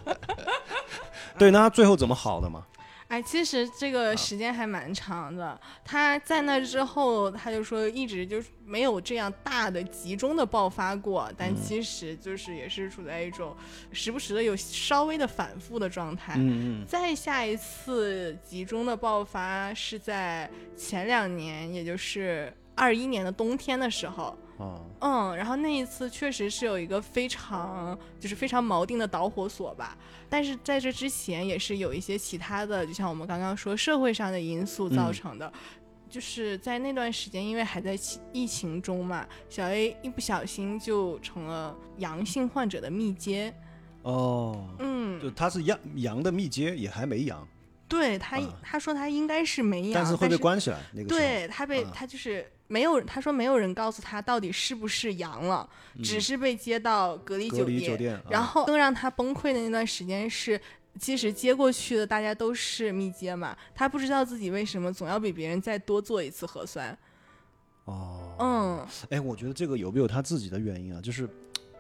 [1.39, 2.67] 对，那他最后怎么好的嘛？
[3.09, 5.61] 哎，其实这个时间还蛮长的。
[5.85, 13.55] 他在那之后，他就说一直就是没有这样大的集中的爆发过，但嗯其实就是也是处在一种
[13.93, 16.33] 时不时的有稍微的反复的状态。
[16.39, 24.37] 嗯嗯，再下一次集中的爆发是在前两年，也就是二一年的冬天的时候。
[24.59, 29.97] 啊，嗯，然后那一次确实是有一个非常就是非常锚定的导火索吧，
[30.29, 35.53] 但是在这之前也是有一些其他的，就像我们刚刚说社会上的因素造嗯成的。
[36.07, 37.99] 就是在那段时间，因为还在疫
[38.33, 43.53] 疫情中嘛，小 A 一不小心就成了阳性患者的密接。
[44.03, 47.45] 哦，嗯，就他是阳阳的密接，也还没阳，
[47.89, 50.79] 对他、啊他说他应该是没阳，但是会被关起来。
[50.93, 55.69] 那个对他被、啊他就是没有，他说没有人告诉他到底是不是阳了，
[56.03, 57.69] 只是被接到隔离酒店。
[57.69, 60.61] 离酒店，然啊后更让他崩溃的那段时间是，
[60.99, 66.97] 其实接过去的大家都是密接嘛，他不知道自己为什么总要比别人再多做一次核酸。
[67.85, 71.01] 哦，嗯，哎，我觉得这个有没有他自己的原因啊？
[71.03, 71.29] 就是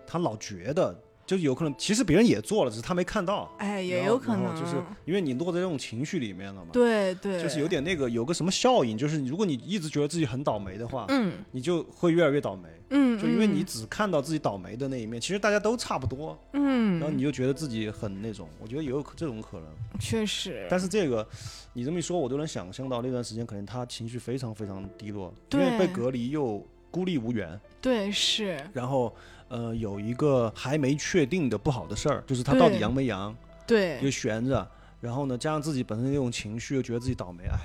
[0.06, 0.94] 他老觉得，
[1.26, 3.50] 就有可能，其实别人也做了，只是他没看到。
[3.58, 6.70] 哎，也有可能，就是因为你落在这种情绪里面了嘛。
[6.72, 12.68] 对对，就是有点那个有个什么效应，就是如果你一直觉得自己很倒霉的话，嗯你就会越来越倒霉。
[12.90, 19.66] 嗯，就因为你嗯只看到自己倒霉的那一面，其实大家都差不多，嗯，然后你就觉得自己很那种，我觉得也有这种可能。
[19.98, 21.26] 确实，但是这个
[21.72, 29.12] 你这么一说，我都能想象到那段时间可能他情绪非常非常低落，因为被隔离又孤立无援，对是，然后
[29.48, 34.68] 呃有一个还没确定的不好的事儿，就是他到底对阳没阳，对又悬着。
[35.00, 37.58] 然后呢，加上自己本身那种情绪，又觉得自己倒霉，哎，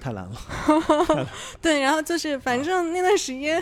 [0.00, 0.36] 太难了。
[1.60, 3.60] 对，然后就是反正那段时间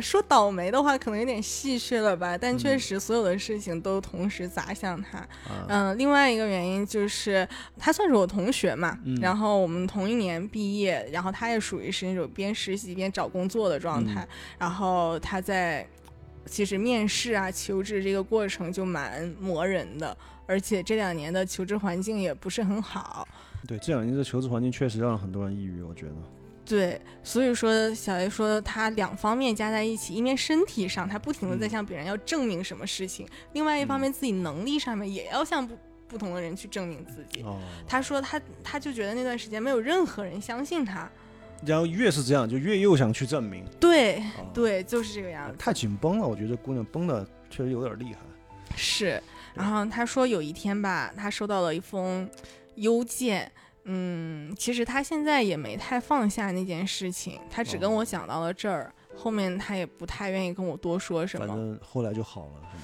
[0.00, 5.24] 说倒霉的话，可能有点戏谑了吧，但确实所有的事情都同时砸向他。
[5.68, 14.26] 嗯，另外一个原因就是他算是我同学嘛，然后我们同一年毕业，然后他也属于是那种边实习边找工作的状态，
[14.58, 15.86] 然后他在
[16.46, 23.26] 其实面试啊、求职这个过程就蛮磨人的，而且这两年的求职环境也不是很好。
[23.66, 26.14] 对，这两年的求职环境确实让很多人抑郁，我觉得。
[26.64, 35.78] 对，所以说小 A 说他两方面加在一起，一面身体上他不停的在向别人要证明什么事情，另外一方面自己能力上面也要向不
[36.08, 37.44] 不同的人去证明自己。
[37.86, 41.08] 他说他他就觉得那段时间没有任何人相信他，
[41.64, 43.64] 然后越是这样就越又想去证明。
[43.80, 45.56] 对对，就是这个样子。
[45.56, 48.20] 太紧绷了，我觉得姑娘绷的确实有点厉害。
[48.74, 49.22] 是，
[49.54, 52.28] 然后他说有一天吧，他收到了一封
[52.74, 53.50] 邮件。
[53.88, 61.46] 嗯，其实他现在也没太放下那件事情，他只跟我讲到了这儿，后面他也不太愿意跟我多说什么。
[61.46, 62.82] 反正后来就好了，是吗？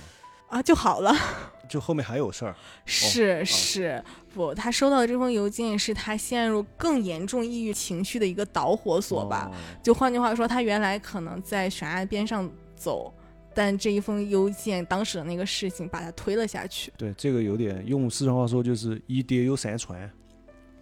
[0.53, 1.17] 啊，就好了。
[1.67, 2.55] 就后面还有事儿？
[2.85, 9.51] 是是，不，他收到的这封邮件是他陷入更严重抑郁情绪的一个导火索吧？
[9.83, 13.11] 就换句话说，他原来可能在悬崖边上走，
[13.55, 16.93] 但这一封邮件当时的那个事情把他推了下去。
[16.99, 20.11] 对，这个有点用四川话说就是一跌有三船。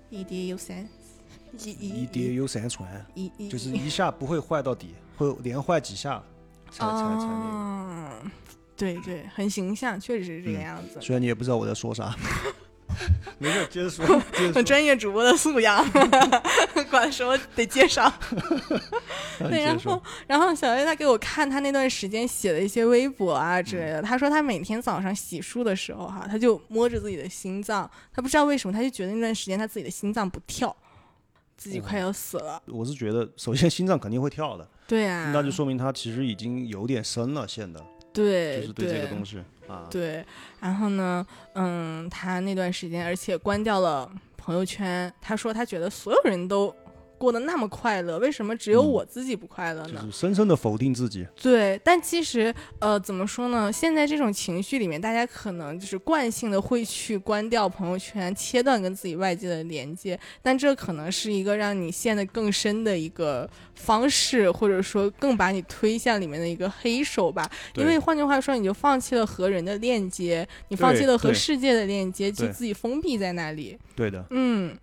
[0.08, 0.88] 一跌有三，
[1.56, 6.20] 一一跌有三船，一一就是一下不会坏到底，会连坏几下
[6.72, 8.30] 才才才那个。
[8.80, 10.98] 对对，很形象，确实是这个样子。
[11.00, 12.16] 虽然你也不知道我在说啥，
[13.38, 14.04] 没事，接着说。
[14.54, 15.86] 很专业主播的素养，
[16.90, 18.10] 管什么得介绍。
[19.38, 30.74] 对，然后然后小 A 他给我看他那段时间写的一些微博啊之类的，他说他每天早上洗漱的时候哈，他就摸着自己的心脏，他不知道为什么，他就觉得那段时间他自己的心脏不跳，
[31.56, 32.62] 自己快要死了。
[32.66, 37.84] 我是觉得，首先心脏肯定会跳的，对啊，那就说明他其实已经有点深了，陷的。
[38.12, 39.86] 对，就是对这个东西啊。
[39.90, 40.24] 对，
[40.60, 45.12] 然后呢，嗯，他那段时间，而且关掉了朋友圈。
[45.20, 46.74] 他说他觉得所有人都。
[47.20, 50.00] 过得那么快乐，为什么只有我自己不快乐呢？
[50.00, 51.26] 就是深深的否定自己。
[51.42, 53.70] 对，但其实，呃，怎么说呢？
[53.70, 60.18] 现在这种情绪里面，大家可能就是惯性的会去关掉朋友圈，切断跟自己外界的连接。
[60.40, 67.46] 但这可能是一个让你陷得更深的一个方式，或者说更把你推向里面的一个黑手吧。
[67.74, 73.78] 因为换句话说，你就放弃了和人的链接，你放弃了和世界的链接，就自己封闭在那里。
[73.94, 74.24] 对的。
[74.30, 74.74] 嗯。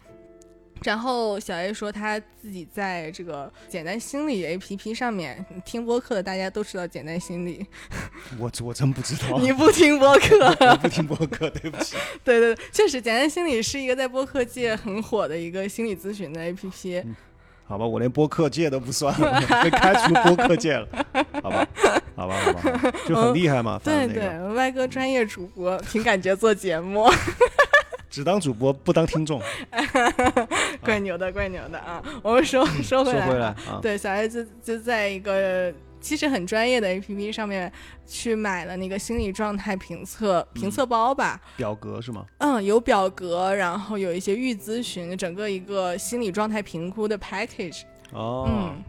[0.83, 7.65] 然后小 A 说他自己在这个简单心理 APP 上面听播客的，大家都知道简单心理。
[8.39, 9.39] 我我真不知道。
[9.39, 10.55] 你不听播客？
[10.77, 11.95] 不听播客，对不起。
[12.23, 17.03] 对对，确实简单心理是一个在播客界很火的一个心理咨询的 APP。
[17.65, 19.13] 好吧，我连播客界都不算，
[19.61, 20.87] 被开除播客界了。
[21.43, 21.67] 好吧，
[22.15, 23.77] 好吧，好吧，就很厉害嘛。
[23.83, 27.05] 对对，歪哥专业主播，凭感觉做节目。
[28.17, 29.39] 只当主播不当听众，
[30.83, 32.01] 怪牛的，怪牛的啊！
[32.23, 37.71] 我们说说回来，对，小 A 就就在一个其实很专业的 APP 上面
[38.07, 42.25] 去买了那个心理状态评测评测包吧，表格是吗？
[42.39, 47.83] 嗯，有表格，然后有一些预咨询，整个一个心理状态评估的 package。
[48.13, 48.83] 哦，嗯，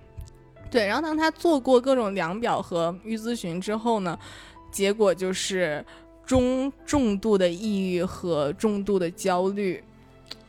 [0.71, 4.19] 对，然后当他做过各种量表和预咨询之后呢，
[4.73, 5.85] 结果就是。
[6.29, 9.83] 中重度的抑郁和重度的焦虑，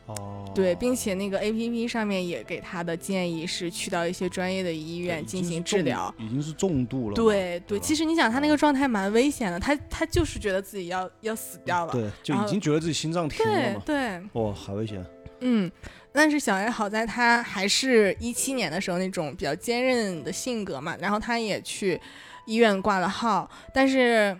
[0.04, 7.16] 哦，对，并且那个 A P P 上面也给他的建议是去到一些专业的医院进行治疗，已经是重度了。
[7.16, 15.02] 对对，其实你想他那个状态蛮危险的，他他就是觉得自己要要死掉了，对，就已经觉得自己心脏停了嘛，对，哇，好危险。
[15.40, 15.72] 嗯，
[16.12, 21.98] 但是小 A 好在他还是一七年的时候那种比较坚韧的性格嘛，然后他也去
[22.44, 24.38] 医院挂了号，但是。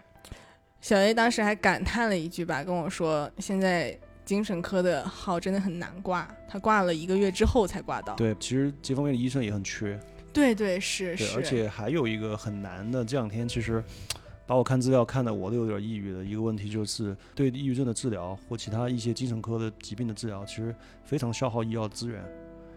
[0.80, 10.00] 小 A 当时还感叹了一句吧，跟我说：“现在精神科的号真的很难挂，他挂了一个月之后才挂到。”对，其实这方面的医生也很缺。
[10.32, 11.36] 对对是是。
[11.36, 13.84] 而且还有一个很难的，这两天其实
[14.46, 20.74] 把我看资料看的我都有点抑郁的一个问题，就是对抑郁症的治疗或其他一些精神科的疾病的治疗，其实
[21.04, 22.24] 非常消耗医药资源。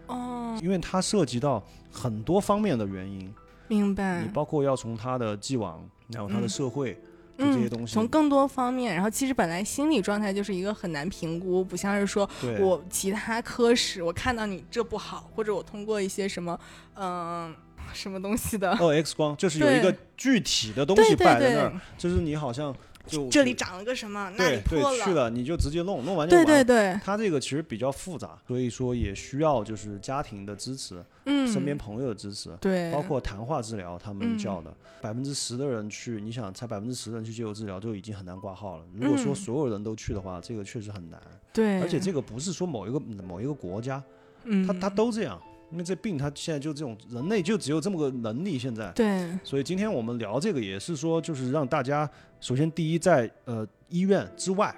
[0.08, 0.60] 哦。
[0.62, 3.32] 因为它涉及到很多方面的原因。
[3.66, 4.20] 明白。
[4.22, 6.92] 你包括要从他的既往，然后他的社会。
[6.92, 7.10] 嗯，
[7.86, 12.28] 从更多方面，然后其实本来心理状态就是一个很难评估，不像是说
[12.60, 16.58] 我其他科室我看到你这不好，或者我通过一些什么
[16.94, 17.54] 嗯
[17.92, 22.74] 什么东西的哦 X 光，就是有一个具体的东西摆在那儿，就是你好像
[23.06, 26.46] 就这里长了个什么，那里对破了去了你就直接弄，弄完就对完。
[26.46, 38.84] 对对，它这个其实比较复杂，所以说也需要就是家庭的支持，嗯，身边朋友的支持，对，包括谈话治疗，他们嗯叫的，百分之十的人去，你想才百分之十的人去接受治疗就已经很难挂号了。
[38.94, 41.20] 如果说嗯所有人都去的话，这个确实很难。
[41.52, 44.02] 对，而且这个不是说某一个某一个国家，
[44.44, 45.40] 嗯，他他都这样，
[45.74, 48.92] 因为这病它现在就这种人类就只有这么个能力现在。
[48.92, 52.08] 对，所以今天我们聊这个也是说，就是让大家
[52.40, 54.72] 首先第一在呃医院之外，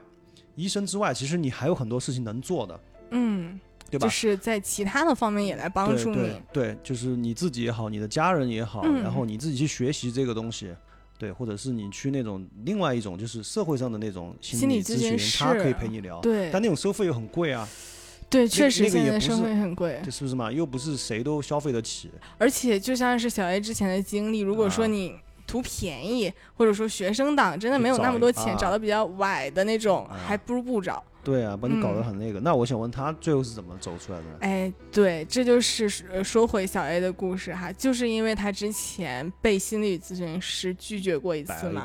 [0.54, 2.80] 医生之外，其实你还有很多事情能做的，
[3.10, 4.06] 嗯，对吧？
[4.06, 10.74] 就是在其他的方面也来帮助你对，对，就是你自己也好，你的家人也好，嗯然后你自己去学习这个东西，
[11.18, 17.68] 对，或者是你去那种另外一种就是社会上的那种心理理咨询，咨询他可以陪你聊，对但那种收费又很贵啊，
[18.28, 20.50] 对，确实现在生活很贵，这是不是嘛？
[20.50, 25.14] 又不是谁都消费得起，而且就像是小 A 之前的经历，如果说啊你
[25.46, 31.02] 图便宜，或者说学生党真的没有那么多钱，啊找的比较歪的那种，啊还不如不找。
[31.26, 32.38] 对啊，把你搞得嗯很那个。
[32.38, 34.36] 那我想问他最后是怎么走出来的呢？
[34.42, 41.84] 哎，对，这就是呃说回小 A 的故事哈，就是因为他之前被心理咨询师拒绝过一次嘛，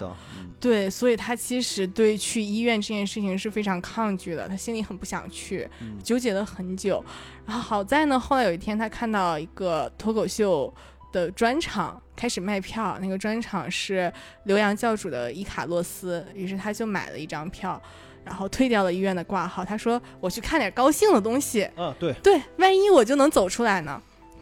[0.60, 7.04] 对，所以他其实对去医院这件事情是非常抗拒的，他心里很不想去，嗯纠结了很久。
[7.48, 10.72] 然后好在呢，后来有一天他看到一个脱口秀
[11.12, 14.14] 的专场开始卖票，那个专场是
[14.44, 17.82] 刘洋教主的伊卡洛斯，于是他就买了一张票，
[18.24, 19.64] 然后退掉了医院的挂号。
[19.64, 24.02] 他说：“我去看点高兴的东西，啊，对，对，万一我就能走出来呢，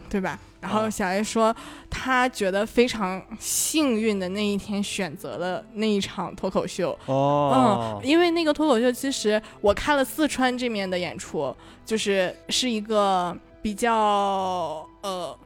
[0.10, 1.56] 对吧？”然后啊小 A 说，
[1.90, 8.02] 他觉得非常幸运的那一天选择了那一场脱口秀，哦。
[8.04, 11.56] 嗯，，因为那个脱口秀，其实我看了四川这面的演出，
[11.86, 15.38] 就是是一个比较呃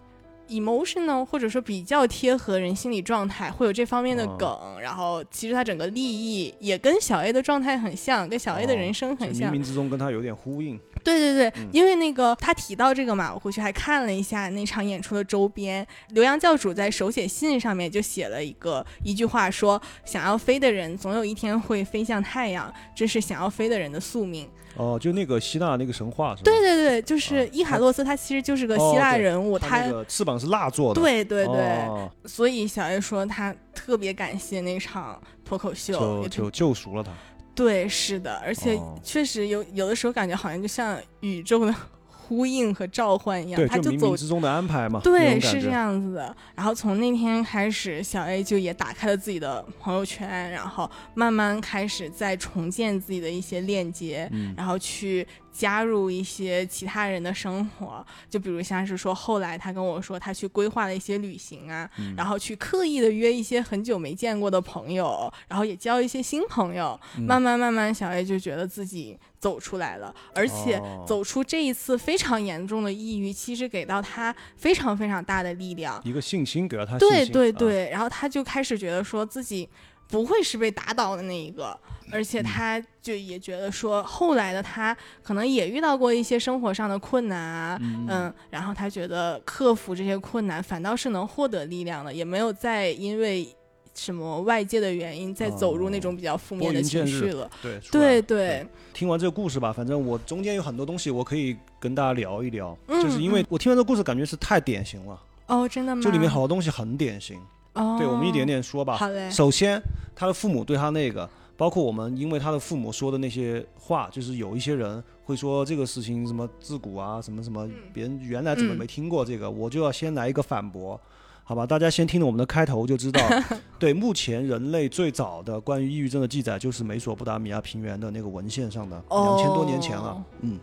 [0.60, 4.82] emotional，或者说比较贴合人心理状态，会有这方面的哦梗。
[4.82, 9.52] 然后其实他整个立意也跟小 A 的状态很像，跟小 A 的哦人生很像。
[9.52, 10.80] 冥冥之中跟他有点呼应。
[11.04, 15.86] 对对对，嗯因为那个他提到这个嘛，我回去还看了一下那场演出的周边。
[16.10, 24.50] 刘洋教主在手写信上面就写了一个一句话说，想要飞的人总有一天会飞向太阳，这是想要飞的人的宿命。
[24.76, 26.46] 哦，就那个希腊那个神话是吧？
[26.46, 31.00] 对对对，就是啊伊卡洛斯，他其实就是个哦希腊人物，他那个翅膀是蜡做的。
[31.00, 37.12] 对对对，哦所以小 A 说他特别感谢那场脱口秀，就就救赎了他。
[37.56, 41.76] 对，是的，而且哦确实有有的时候感觉好像就像宇宙的
[42.26, 45.00] 呼应和召唤一样，对，他走冥冥之中的安排嘛。
[45.04, 45.38] 对。
[45.42, 46.36] 是这样子的。
[46.56, 58.06] 然后从那天开始，小 A 就也打开了自己的朋友圈，然后慢慢开始在重建自己的一些链接，嗯，然后去加入一些其他人的生活。
[58.30, 67.00] 就比如像是说，后来他跟我说，他去规划了一些旅行啊，嗯然后去刻意的约一些很久没见过的朋友，然后也交一些新朋友。
[67.18, 76.02] 嗯慢慢慢慢，小 A 就觉得自己走出来了，而且哦走出这一次非常严重的抑郁，其实给到他非常非常大的力量。
[76.04, 77.32] 一个信心给了他信对心。
[77.32, 79.70] 对，对对，然后他就开始觉得说自己
[80.10, 81.78] 不会是被打倒的那一个，
[82.12, 88.06] 而且他就也觉得说，后来的他可能也遇到过一些生活上的困难啊，嗯。
[88.10, 93.48] 嗯，然后他觉得克服这些困难反倒是能获得力量的，也没有再因为
[93.96, 97.50] 什么外界的原因再走入那种比较负面的情绪了。
[97.62, 106.02] 对对对，听完这个故事吧，反正我中间有很多东西我可以跟大家聊一聊，嗯就是因为我听完这个故事感觉是太典型了，哦，真的吗？
[106.04, 107.40] 这里面好多东西很典型。
[107.74, 108.98] 哦，对，我们一点点说吧。
[108.98, 109.82] 好嘞，首先，
[110.16, 121.00] 他的父母对他那个，包括我们因为他的父母说的那些话，就是有一些人会说这个事情什么自古啊，什么什么，别人原来怎么嗯没听过这个，我就要先来一个反驳。
[121.46, 123.22] 好吧，大家先听了我们的开头就知道，
[123.78, 130.12] 对，目前人类最早的关于抑郁症的记载就是美索不达米亚平原的那个文献上的，两千多年前了。
[130.12, 130.58] 哦，嗯，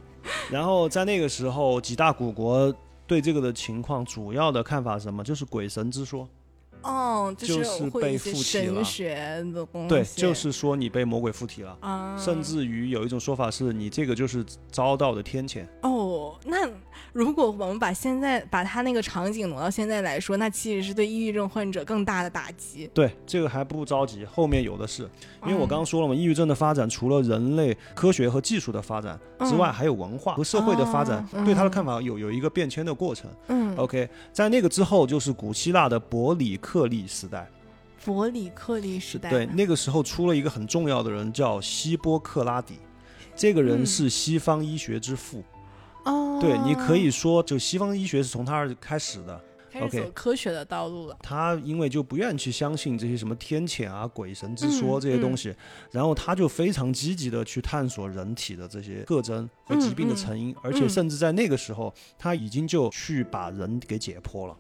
[0.50, 2.74] 然后在那个时候，几大古国
[3.06, 5.22] 对这个的情况主要的看法是什么？
[5.22, 6.26] 就是鬼神之说，
[6.82, 9.14] 哦，就是被附体了神学
[9.52, 11.76] 的东西，对，就是说你被魔鬼附体了。
[11.80, 16.29] 啊，甚至于有一种说法是你这个就是遭到的天谴，哦，那
[17.12, 22.88] 如果我们把现在把他那个场景挪到现在来说，那其实是对抑郁症患者更大的打击。
[22.94, 25.08] 对这个还不着急，后面有的是。
[25.46, 33.30] 因为我嗯刚刚说了嘛，抑郁症的发展除了人类科学和技术的发展之外，嗯还有文化和社会的发展哦，对他的嗯看法有有一个变迁的过程。
[33.48, 37.48] 嗯，OK，在那个之后就是古希腊的伯里克利时代，
[38.04, 42.78] 伯里克利时代，对，那个时候出了一个很重要的人叫希波克拉底，
[43.34, 45.42] 这个人嗯是西方医学之父。
[46.05, 49.40] 哦，对，你可以说，就西方医学是从他儿开始的。
[49.72, 51.16] 开始走科学的道路了。
[51.22, 55.55] 他因为就不愿去相信这些什么天谴啊、鬼神之说这些东西，
[55.92, 64.57] 然后他就非常积极的去探索人体的这些特征和疾病的成因，而且甚至在那个时候，他已经就去把人给解剖了。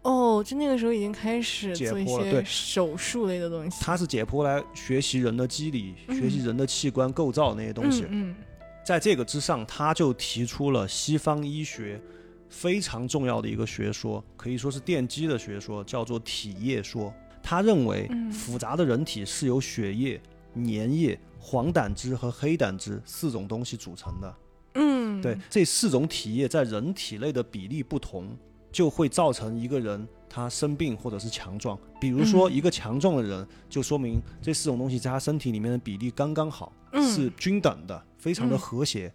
[0.00, 3.84] 哦，就那个时候已经开始做一些手术类的东西。
[3.84, 8.06] 他是解剖来学习人的机理、学习人的器官构造那些东西。
[8.08, 8.34] 嗯，
[8.88, 12.00] 在这个之上，他就提出了西方医学
[12.48, 17.12] 非常重要的一个学说，可以说是奠基的学说，叫做体液说。
[17.42, 20.18] 他认为，复杂的人体是由血液、
[20.54, 24.34] 粘液、黄胆汁和黑胆汁四种东西组成的。
[24.76, 28.34] 嗯，对，这四种体液在人体内的比例不同。
[28.70, 31.78] 就会造成一个人他生病或者是强壮。
[32.00, 39.12] 比如说，一个强壮的人，就说明这四种东西在他身体里面的比例刚刚好，是均等的，非常的和谐。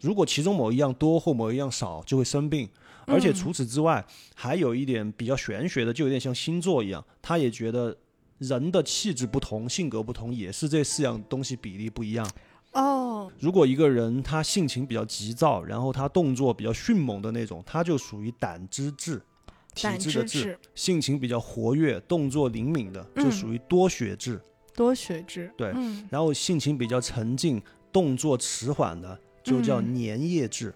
[0.00, 2.68] 如果其中某一样多或某一样少，就会生病。
[3.06, 7.96] 而且除此之外，还有一点比较玄学的，就有点像星座一样，他也觉得
[8.38, 12.30] 人的气质不同、性格不同，也是这四样东西比例不一样。
[12.72, 19.20] 哦，如果一个人他性情比较急躁，然后他动作比较迅猛的那种，他就属于胆汁质，
[19.74, 24.40] 体质的质；性情比较活跃、动作灵敏的，就属于多血质。
[24.72, 25.74] 多血质，对。
[26.08, 27.60] 然后性情比较沉静、
[27.92, 30.72] 动作迟缓的，就叫粘液质。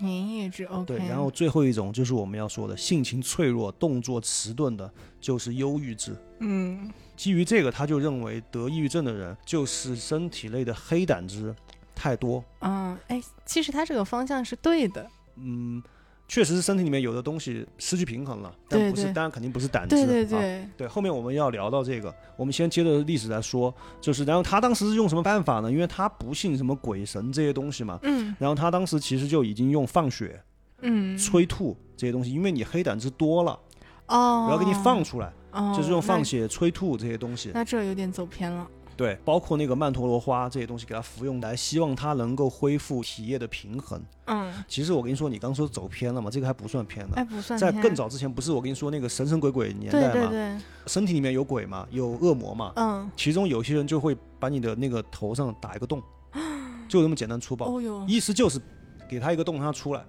[0.00, 0.86] 粘液质，OK。
[0.86, 0.98] 对。
[1.06, 6.16] 然后最后一种就是我们要说的性情脆弱、动作迟钝的，就是忧郁质。
[6.40, 6.90] 嗯。
[7.16, 11.54] 基于这个，他就认为得抑郁症的人就是身体内的黑胆汁
[11.94, 12.44] 太多。
[12.60, 15.06] 嗯，哎，其实他这个方向是对的。
[15.36, 15.82] 嗯，
[16.28, 19.96] 确实是身体里面有的东西失去平衡了，但不是，当然肯定不是胆汁。
[19.96, 20.88] 对对对对。
[20.88, 25.70] 后面我们要聊到这个，我们先接着历史来说，就是然后他当时是用什么办法呢？
[25.70, 27.98] 因为他不信什么鬼神这些东西嘛。
[28.02, 28.34] 嗯。
[28.38, 30.42] 然后他当时其实就已经用放血、
[30.80, 33.58] 嗯，催吐这些东西，因为你黑胆汁多了，
[34.06, 35.32] 哦，我要给你放出来。
[35.76, 38.66] 就是用放血、催吐这些东西，那这有点走偏了。
[38.96, 44.02] 对，包括那个曼陀罗花这些东西给他服用来，希望他能够恢复体液的平衡。
[44.24, 47.16] 嗯，其实我跟你说，你刚说走偏了嘛，这个还不算偏的。
[47.16, 47.58] 哎，不算。
[47.58, 50.12] 在更早之前，不是我跟你说那个神神鬼鬼年代嘛？
[50.12, 50.58] 对对对。
[50.86, 52.72] 身体里面有鬼嘛，有恶魔嘛？
[52.76, 53.10] 嗯。
[53.14, 56.02] 其中有些人就会把你的那个头上打一个洞，
[56.88, 57.66] 就这么简单粗暴。
[57.66, 58.02] 哦哟。
[58.08, 58.58] 意思就是
[59.06, 60.02] 给他一个洞，让他出来。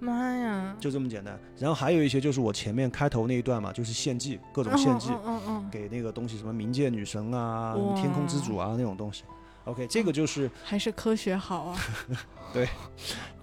[0.00, 1.38] 妈呀，就这么简单。
[1.58, 9.24] 然后还有一些就是我前面开头那一段嘛，就是献祭，各种献祭，嗯嗯，给那个东西，什么冥界女神啊、天空之主啊那种东西。
[9.64, 11.78] OK，这个就是还是科学好啊。
[12.52, 12.66] 对，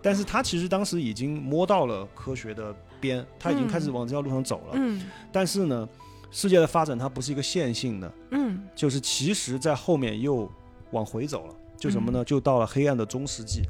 [0.01, 4.74] 但是他其实当时已经摸到了科学的边，他已经开始往这条路上走了。
[4.74, 5.01] 嗯。
[5.32, 5.88] 但是呢，
[6.32, 8.12] 世界的发展它不是一个线性的。
[8.32, 8.60] 嗯。
[8.76, 10.51] 就是其实在后面又
[10.91, 12.26] 往回走了，就什么呢？
[12.26, 13.62] 就到了黑暗的中世纪。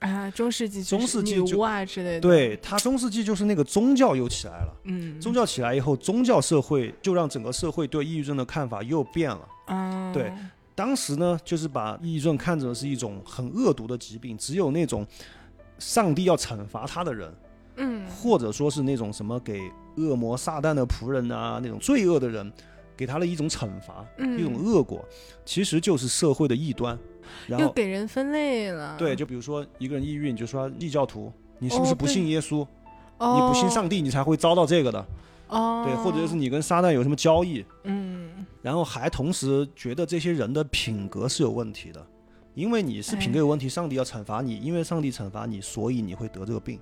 [0.00, 2.20] 啊，中世纪，中世纪就啊之类的。
[2.20, 4.76] 对他，中世纪就是那个宗教又起来了。
[4.84, 9.48] 嗯，宗教起来以后，宗教社会就让整个社会对抑郁症的看法又变了。
[9.68, 10.30] 嗯，对，
[10.74, 15.06] 当时呢，就是把抑郁症看成是一种很恶毒的疾病，只有那种
[15.78, 17.34] 上帝要惩罚他的人，
[17.76, 19.60] 嗯，或者说是那种什么给
[19.96, 22.52] 恶魔撒旦的仆人啊，那种罪恶的人，
[22.94, 25.02] 给他的一种惩罚，一种恶果，
[25.46, 26.98] 其实就是社会的异端。
[27.48, 28.96] 又给人分类了。
[28.98, 32.66] 对，就比如说一个人抑郁，你就说异教徒，你是不是不信耶稣？
[33.18, 35.06] 你不信上帝，你才会遭到这个的。
[35.48, 37.64] 哦，对，或者就是你跟撒旦有什么交易？
[37.84, 42.04] 嗯，然后还同时觉得这些人的品格是有问题的，
[42.54, 46.78] 因为你是品格有问题，上帝要惩罚你，因为上帝惩罚你，所以你会得这个病。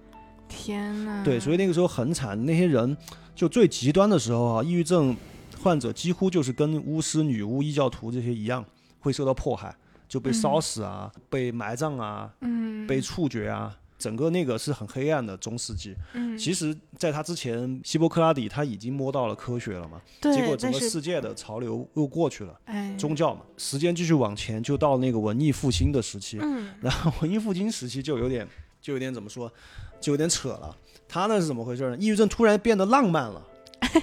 [0.49, 1.23] 天哪！
[1.23, 2.97] 对，所以那个时候很惨，那些人
[3.35, 5.17] 就最极端的时候啊，抑郁症
[5.63, 8.65] 患者几乎就是跟巫师、女巫、异教徒这些一样，
[8.99, 9.75] 会受到迫害。
[10.15, 15.97] 就被烧死啊，被埋葬啊，嗯，被处决啊，整个那个是很黑暗的中世纪。
[16.13, 26.39] 嗯，其实，在他之前，希波克拉底他已经摸到了科学了嘛，对，结果整个世界的潮流又过去了，哎，宗教嘛，时间继续往前，就到那个文艺复兴的时期。
[26.41, 28.47] 嗯，然后文艺复兴时期就有点，
[28.81, 29.53] 就有点怎么说，
[30.01, 30.77] 就有点扯了。
[31.09, 31.97] 他那是怎么回事呢？
[31.99, 33.45] 抑郁症突然变得浪漫了，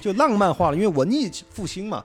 [0.02, 2.04] 就浪漫化了，因为文艺复兴嘛。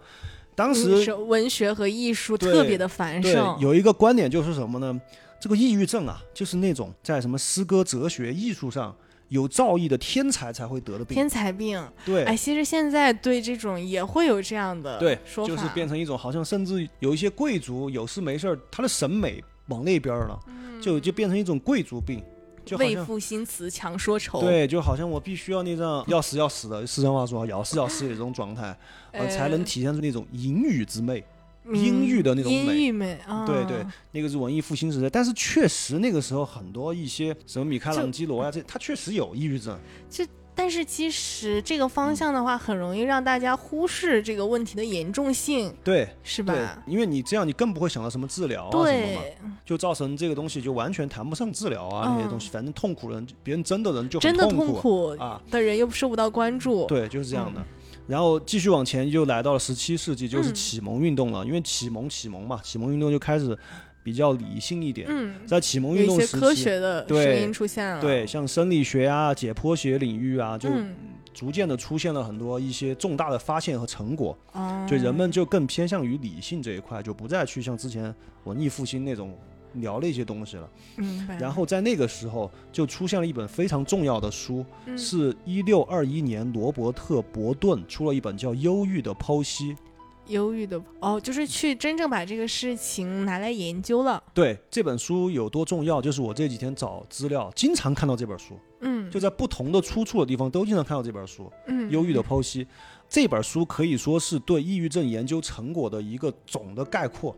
[0.58, 3.56] 当时文学和艺术特别的繁盛。
[3.60, 5.00] 有一个观点就是什么呢？
[5.40, 8.94] 这个抑郁症啊，就是那种在什么诗歌、哲学、艺术上
[9.30, 11.14] 有造诣的天才才会得的病。
[11.14, 11.80] 天才病。
[12.04, 12.24] 对。
[12.24, 20.40] 哎，其实现在对这种也会有这样的对说法，就是变成一种好像甚至有一些贵族有事没事儿，他的审美往那边了，
[20.82, 22.24] 就就变成一种贵族病。
[22.76, 24.42] 为赋新词强说愁。
[24.42, 28.78] 对，就好像我必须要那张要死要死的，四川话说要死要死的这种状态，
[29.12, 31.24] 呃，才能体现出那种隐语之美，
[31.74, 32.58] 阴郁的那种美。
[32.58, 33.46] 阴郁美啊。
[33.46, 39.78] 对对，那个是文艺复兴时代，但是确实那个时候很多一些什么米开朗基罗呀，这他确实有抑郁症。
[40.10, 40.26] 这
[40.58, 57.64] 但是其实这个方向的话，很容易让大家忽视这个问题的严重性，对，是吧？，因为你这样，你更不会想到什么治疗啊什么嘛，对，就造成这个东西就完全谈不上治疗啊、那些东西，反正痛苦人，别人真的人就很嗯真的痛痛苦啊，的人又受不到关注，对，就是这样的。
[58.08, 61.46] 然后继续往前，又来到了十七世纪，就是嗯启蒙运动了。
[61.46, 63.58] 因为启蒙启蒙嘛，启蒙运动就开始
[64.08, 65.06] 比较理性一点。
[65.10, 70.96] 嗯，在启蒙运动时期，科学的对声音出现了，对，像生理学啊、解剖学领域啊，就嗯，
[71.34, 74.38] 逐渐的出现了很多一些重大的发现和成果。
[74.54, 79.38] 哦，就人们就更偏向于理性这一块，就不再去像之前文艺复兴那种
[79.74, 80.70] 聊那些东西了。
[81.00, 89.74] 嗯，然后在那个时候，就出现了一本非常重要的书，嗯是一六二一年罗伯特·伯顿出了一本叫《忧郁的剖析》。
[90.28, 102.66] 忧郁的哦，就是去真正把这个事情拿来研究了，对这本书有多重要，就是我这几天找资料，经常看到这本书，嗯，就在不同的出处的地方都经常看到这本书《嗯，忧郁的剖析》。
[103.10, 107.34] 这本书可以说是对抑郁症研究成果的一个总的概括，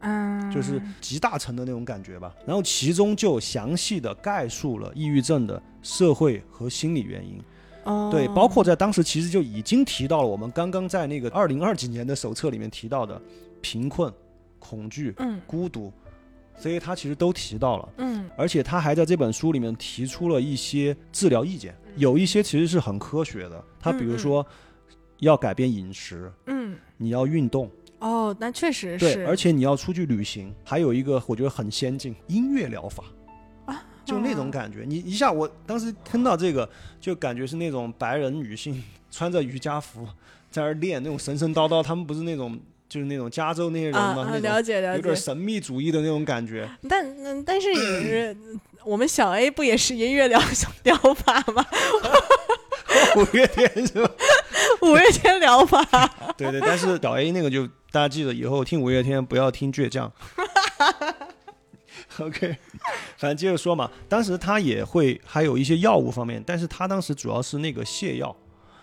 [0.00, 2.34] 嗯，就是集大成的那种感觉吧。
[2.46, 7.42] 然后其中就详细的概述了抑郁症的社会和心理原因。
[7.86, 13.20] 哦，对，包括在当时其实就已经提到了我们刚刚在那个二零二几年的手册里面提到的
[13.60, 14.12] 贫困、
[14.58, 15.92] 恐惧、嗯孤独，
[16.58, 17.88] 所以他其实都提到了。
[17.98, 23.64] 嗯而且他还在这本书里面提出了一些治疗意见，有一些其实是很科学的。
[23.80, 24.44] 他比如说
[25.20, 27.70] 要改变饮食，嗯，你要运动，
[28.00, 30.52] 哦，那确实对，是，而且你要出去旅行。
[30.64, 33.04] 还有一个我觉得很先进，音乐疗法。
[34.06, 36.66] 就那种感觉，你一下，我当时听到这个，
[37.00, 40.06] 就感觉是那种白人女性穿着瑜伽服
[40.50, 44.22] 在那儿练那种神神叨叨，他们不是那种就是那种加州那些人啊吗？
[44.30, 46.68] 啊，了解了解有点，神秘主义的那种感觉。
[46.88, 48.36] 但嗯，但是也是
[48.84, 50.40] 我们小 A 不也是音乐疗
[50.84, 51.66] 疗法吗？
[53.16, 54.10] 五月天是吧？
[54.82, 55.84] 五月天疗法，
[56.36, 60.10] 对对，但是小 A 那个就大家记得以后听五月天不要听倔强。
[62.18, 62.56] OK，
[63.16, 68.34] 反正接着说嘛，当时他也会还有一些药物方面，但是他当时主要是那个泻药，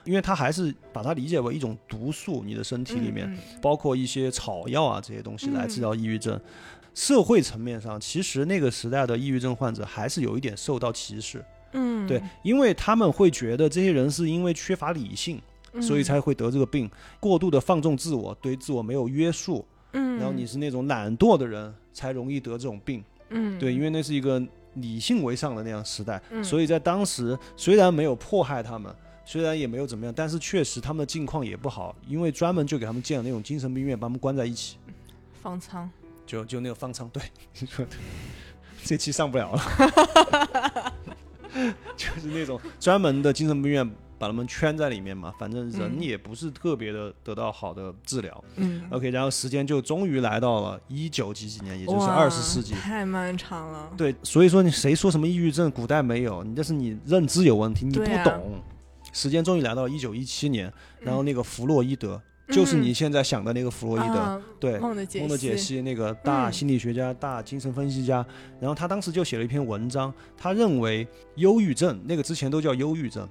[0.04, 6.40] 因为他还是把它理解为一种毒素，你的身体里面、嗯包括一些草药啊这些东西来治疗抑郁症。
[6.94, 16.88] 社会层面上，其实那个时代的抑郁症患者还是有一点受到歧视，嗯，对，因为他们会觉得这些人是因为缺乏理性，嗯，所以才会得这个病，
[17.20, 23.04] 过度的放纵自我，对自我没有约束，嗯，然后你是那种懒惰的人，才容易得这种病。
[23.30, 24.42] 嗯，对，因为那是一个
[24.76, 28.94] 理性为上的那样时代，嗯所以在当时虽然没有迫害他们，
[29.26, 34.78] 虽然也没有怎么样，但是确实他们的境况也不好，因为专门就给他们建了那种精神病院，把他们关在一起，
[35.42, 35.90] 方舱，
[36.26, 37.08] 就就那个方舱。
[37.10, 37.22] 对，
[37.60, 37.86] 你说，
[38.84, 40.94] 这期上不了了，
[41.96, 43.90] 就是那种专门的精神病院。
[44.18, 48.44] 把他们圈在里面嘛，反正人嗯也不是特别的得到好的治疗。
[48.56, 52.74] 嗯，OK，然后时间就终于来到了一九几几年，也就是二十世纪。
[52.74, 58.62] 太漫长了，对，所以说你谁说什么抑郁症，古代没有，你这是你认知有问题，你不懂。
[59.12, 68.26] 时间终于来到了一九一七年，然后那个弗洛伊德，就是你现在想的那个弗洛伊德，啊对，梦的解梦的解析那个大嗯心理学家、大精神分析家，
[68.60, 73.30] 然后他当时就写了一篇文章，他认为忧郁症那个之前都叫忧郁症，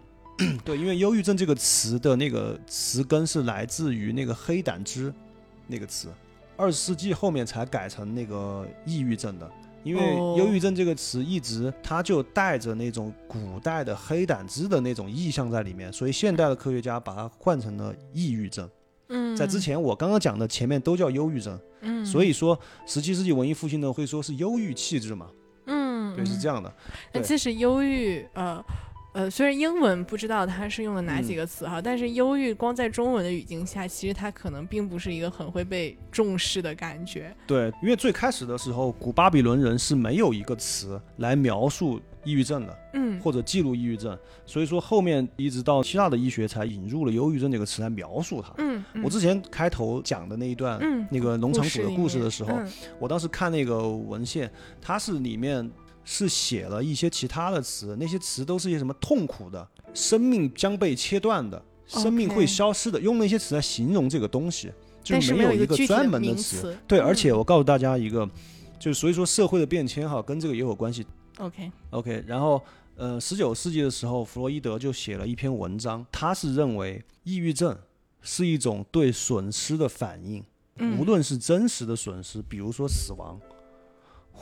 [0.65, 5.13] 对，因为忧郁症这个词的那个词根是来自于那个黑胆汁
[5.67, 6.09] 那个词，
[6.57, 9.51] 二十世纪后面才改成那个抑郁症的。
[9.85, 18.71] 因为哦忧郁症这个词一直它就带着那种古代的黑胆汁的那种意象在里面，所以现代的科学家把它换成了抑郁症。
[19.09, 25.27] 嗯，在之前我刚刚讲的前面都叫忧郁症，嗯，所以说十七世纪文艺复兴呢会说是忧郁气质嘛，
[25.67, 26.63] 嗯，对，是这样。
[26.63, 26.73] 的。
[27.13, 28.65] 那其实忧郁，呃。
[29.13, 37.35] 呃，虽然英文不知道它是用了哪嗯几个词哈，但是忧郁光在中文的语境下，其实它可能并不是一个很会被重视的感觉。
[37.47, 48.55] 对，因为最开始的时候，古巴比伦人是没有一个词来描述抑郁症的，嗯，或者记录抑郁症，所以说后面一直到希腊的医学才引入了忧郁症这个词来描述它。
[48.59, 54.51] 嗯，嗯我之前开头讲的那一段，嗯那个农场主的故事的时候，嗯我当时看那个文献，
[54.81, 55.71] 它是里面
[56.05, 64.73] 是写了一些其他的词，那些词都是一些什么痛苦的、生命将被切断的、生命会消失的，用那些词来形容这个东西，
[65.03, 66.61] 就是没有一个专门的词。
[66.61, 66.79] 词。
[66.87, 68.29] 对，嗯而且我告诉大家一个，
[68.79, 71.07] 就是所以说社会的变迁哈，跟这个也有关系。
[71.39, 72.61] OK，OK，然后
[72.97, 77.77] 呃，十九世纪的时候，弗洛伊德就写了一篇文章，他是认为抑郁症
[78.21, 80.45] 是一种对损失的反应，
[80.77, 83.41] 嗯无论是真实的损失，比如说死亡，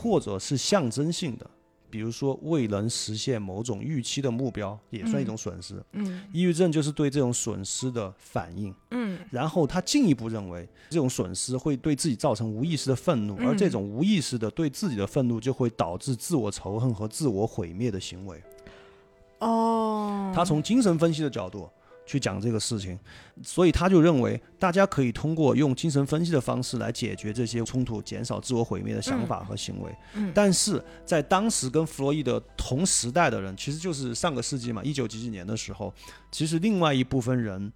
[0.01, 1.49] 或者是象征性的，
[1.91, 5.83] 比如说未能实现某种预期的目标，也算一种损失。
[5.93, 8.75] 嗯抑郁症就是对这种损失的反应。
[8.93, 18.43] 嗯然后他进一步认为，这种损失会对自己造成无意识的愤怒，嗯而这种无意识的对自己的愤怒就会导致自我仇恨和自我毁灭的行为。
[19.41, 21.69] 哦，他从精神分析的角度
[22.11, 22.99] 去讲这个事情，
[23.41, 29.95] 所以他就认为大家可以通过用精神分析的方式来解决这些冲突，减少自我毁灭的想法和行为。
[30.15, 35.95] 嗯但是在当时跟弗洛伊德同时代的人，其实就是上个世纪嘛，一九几几年的时候，
[36.33, 37.73] 其实另外一部分人，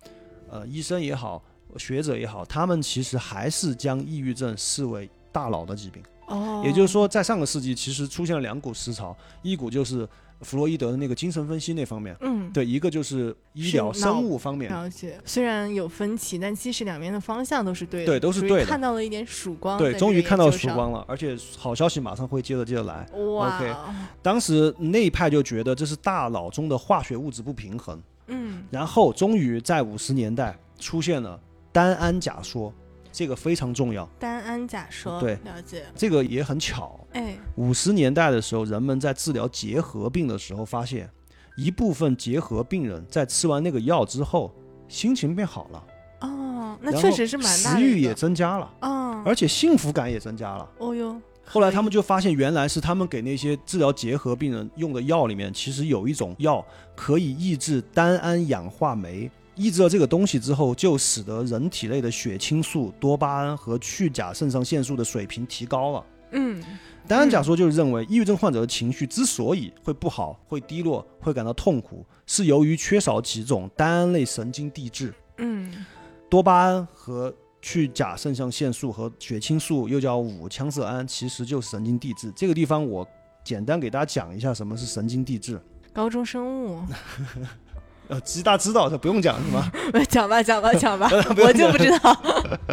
[0.50, 1.40] 呃，医生也好，
[1.76, 6.02] 学者也好，他们其实还是将抑郁症视为大脑的疾病。
[6.26, 10.08] 哦，也就是说，在上个世纪其实出现了两股思潮，一股就是
[10.40, 12.16] 弗洛伊德的那个精神分析那方面。
[12.20, 15.20] 嗯，对，一个就是医疗生物方面，了解。
[15.24, 20.50] 虽然有分歧，但其实两边的方向都是对的，对都是对的看到了一点曙光，对，终于看到。
[20.54, 23.04] 曙光了，而且好消息马上会接着接着来。
[23.34, 23.74] 哇 OK
[24.22, 31.40] 当时那一派就觉得这是大脑中的化学物质不平衡，嗯然后终于在五十年代出现了
[31.72, 32.72] 单胺假说，
[33.14, 35.84] 这个非常重要，单胺假说，对了解。
[35.94, 36.98] 这个也很巧。
[37.12, 41.08] 哎，五十年代的时候，人们在治疗结核病的时候发现，
[41.56, 44.52] 一部分结核病人在吃完那个药之后，
[44.88, 45.84] 心情变好了，
[46.22, 50.68] 哦，那确实是蛮大的食欲也增加了，哦，而且幸福感也增加了。
[50.78, 59.30] 哦哟，后来他们就发现，原来是他们给那些治疗结核病人用的药里面，其实有一种药可以抑制单胺氧化酶。
[59.54, 66.04] 抑制了这个东西之后，就使得人体内的血清素、多巴胺和去甲肾上腺素的水平提高了。
[66.32, 66.62] 嗯
[67.06, 75.84] 单胺假说就是认为，抑郁症患者的情绪之所以会不好、会低落、会感到痛苦，是由于缺少几种单胺类神经递质，嗯
[76.30, 82.32] 多巴胺和去甲肾上腺素和血清素，又叫五羟色胺，其实就是神经递质。
[82.34, 83.06] 这个地方我
[83.44, 85.60] 简单给大家讲一下什么是神经递质。
[85.92, 86.82] 高中生物，
[88.08, 89.70] 呃，其实大家知道，这不用讲是吗？
[90.08, 91.08] 讲吧讲吧讲吧，
[91.42, 92.16] 我就不知道。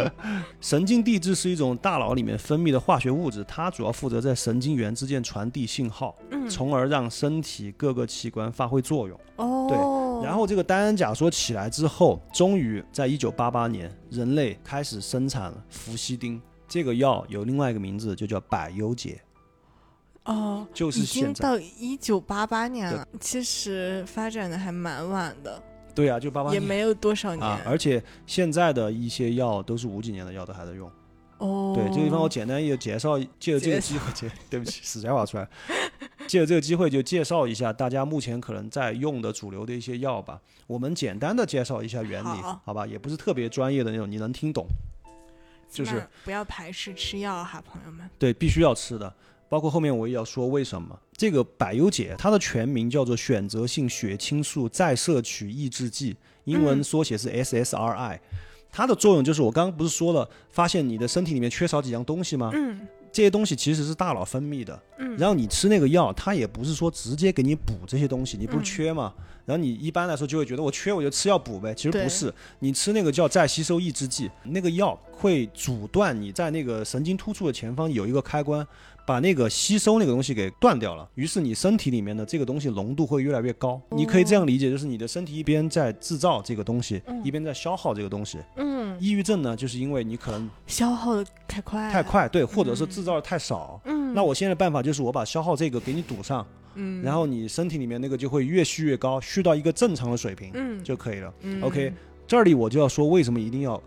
[0.60, 9.18] 神经递质是一种大脑里面分泌的化学物质，它主要负责在神经元之间传递信号，嗯，从而让身体各个器官发挥作用。
[9.36, 16.40] 哦，对然后这个单胺假说起来之后，终于在一九八八年，人类开始生产了氟西汀。
[16.68, 19.20] 这个药有另外一个名字，就叫百忧解，
[20.24, 21.42] 哦，就是已经现在。
[21.42, 25.60] 到一九八八年了，其实发展的还蛮晚的，
[25.94, 27.44] 对啊，就八八年也没有多少年。
[27.44, 30.90] 啊，而且现在的一些药都是五几年的药都还在用。
[31.38, 35.48] 哦，对，这个地方我简单也介绍，借着这个机会，借对不起，死在话出来，
[36.28, 40.40] 借着这个机会就介绍一下大家目前可能在用的主流的一些药吧。
[40.68, 42.28] 我们简单的介绍一下原理，
[42.64, 42.86] 好吧？
[42.86, 44.64] 也不是特别专业的那种，你能听懂。
[45.68, 48.08] 就是不要排斥吃药哈，朋友们。
[48.18, 49.12] 对，必须要吃的。
[49.52, 58.18] 包括后面我也要说为什么这个百忧解，它的全名叫做选择性血清素再摄取抑制剂，英文嗯缩写是 SSRI。
[58.70, 62.50] 它的作用就是我刚刚不是说了，发现你的身体里面缺少几样东西吗？
[62.54, 62.80] 嗯
[63.12, 64.82] 这些东西其实是大脑分泌的。
[64.96, 69.12] 嗯，然后你吃那个药，它也不是说直接给你补这些东西，你不是嗯缺吗？
[69.44, 78.66] 然后你一般来说就会觉得我缺我就吃药补呗，其实不是，你吃那个叫再吸收抑制剂，那个药会阻断你在那个神经突触的前方有一个开关，
[79.04, 83.80] 把那个吸收那个东西给断掉了，于是你身体里面的这个东西浓度会越来越高。
[83.90, 87.22] 你可以这样理解，就是你的身体一边在制造这个东西，嗯。
[87.24, 88.38] 一边在消耗这个东西。
[88.56, 93.80] 嗯，抑郁症呢，就是因为你可能消耗的太快，太，快，对，或者是嗯制造的太少。
[93.84, 100.82] 嗯，那我现在的办法就是我把消耗这个给你堵上，嗯，然后你身体里面那个就会越蓄越高，蓄到一个正常的水平嗯。
[100.82, 101.32] 就可以了。
[101.42, 101.62] 嗯。
[101.62, 101.92] OK，
[102.26, 103.80] 这里我就要说为什么一定要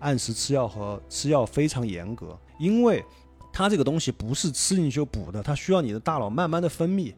[0.00, 3.04] 按时吃药和吃药非常严格，因为
[3.60, 7.12] 它这个东西不是吃进去就补的，它需要你的大脑慢慢的分泌。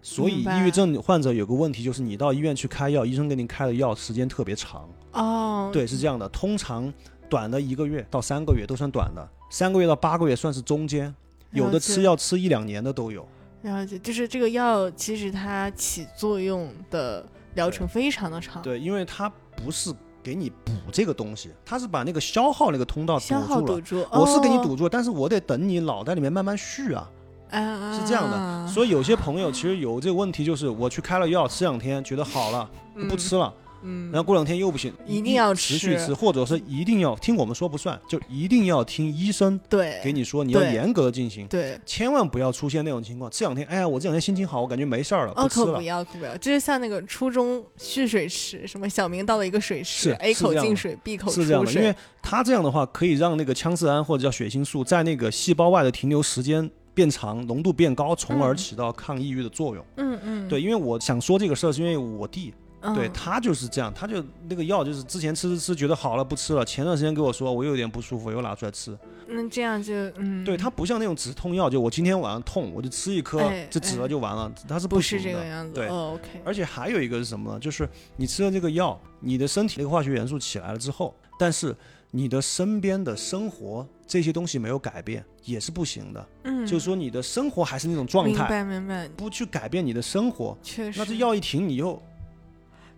[0.00, 4.88] 所以抑郁症患者有个问题就是，你到医院去开药，医生给你开的药时间特别长。
[5.12, 6.90] 哦，对，是这样的，通常
[7.28, 11.14] 短的一个月到三个月都算短的，三个月到八个月算是中间，
[11.50, 13.28] 有的吃药吃一两年的都有。
[13.60, 17.22] 了解，就是这个药其实它起作用的
[17.54, 19.92] 疗程非常的长，对，因为它不是
[20.22, 23.74] 给你补这个东西，它是把那个消耗那个通道堵消耗住了。
[23.74, 27.10] 堵住，我是给你哦堵住了，但是我得等你脑袋里面慢慢续啊，
[27.50, 28.66] 啊，是这样的。
[28.68, 32.70] 所以有些朋友其实有这个问题，就是我去开了药，吃两天觉得好了，
[33.08, 33.52] 不吃了，
[33.82, 41.46] 嗯，然后过两天又不行，一定要持续吃，或者是一定要听我们说不算，就一定要听医生对，给你说，你要严格的进行。
[41.48, 41.78] 对。
[41.84, 45.82] 千万不要出现那种情况，这两天，哎呀，我这两天心情好，我感觉没事儿了，哦，可不。
[45.82, 59.84] 要，可不要，就是像那个初中蓄水池，什么小明到了一个水池是，A 口进水，B 口出是这样的，因为它这样的话可以让那个羟色胺或者叫血清素在那个细胞外的停留时间变长，浓度变高，从而嗯起到抗抑郁的作用。
[59.96, 68.96] 嗯嗯，对，因为我想说这个事儿，是因为我弟，嗯对他就是这样，他就那个药就是之前吃吃吃觉得好了不吃了，前段时间跟我说我有点不舒服，又拿出来吃。
[69.28, 75.72] 那这样就嗯，对，他不像那种止痛药，就我今天晚上痛我就吃一颗哎就止了哎就完了，它是不行的是这个样子。
[75.72, 77.58] 对哦，OK，而且还有一个是什么呢？
[77.58, 81.74] 就是你吃了这个药，你的身体那个化学元素起来了之后，但是
[82.10, 86.28] 你的身边的生活这些东西没有改变，也是不行的。
[86.44, 90.98] 嗯，就是说你的生活还是那种状态明，白明白，不去改变你的生活，确实。
[90.98, 92.00] 那这药一停，你又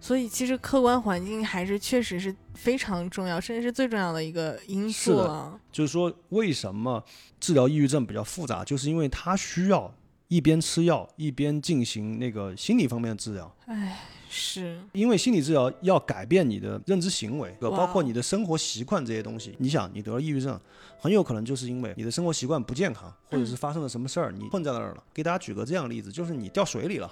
[0.05, 5.59] 所以其实客观环境还是确实是非常重要，甚至是最重要的一个因素了。
[5.73, 7.03] 就是说为什么
[7.41, 9.91] 治疗抑郁症比较复杂，就是因为它需要
[10.29, 13.51] 一边吃药一边进行那个心理方面的治疗。
[13.65, 13.99] 哎，
[14.29, 19.57] 是，因为心理治疗要改变你的认知行为，哇包括你的生活习惯这些东西。
[19.59, 20.61] 你想，你得了抑郁症，
[20.99, 25.03] 很有可能就是因为你的生活习惯不健康，或者是发生了什么事儿，你困在那儿了。
[25.15, 27.11] 给大家举个这样的例子，就是你掉水里了，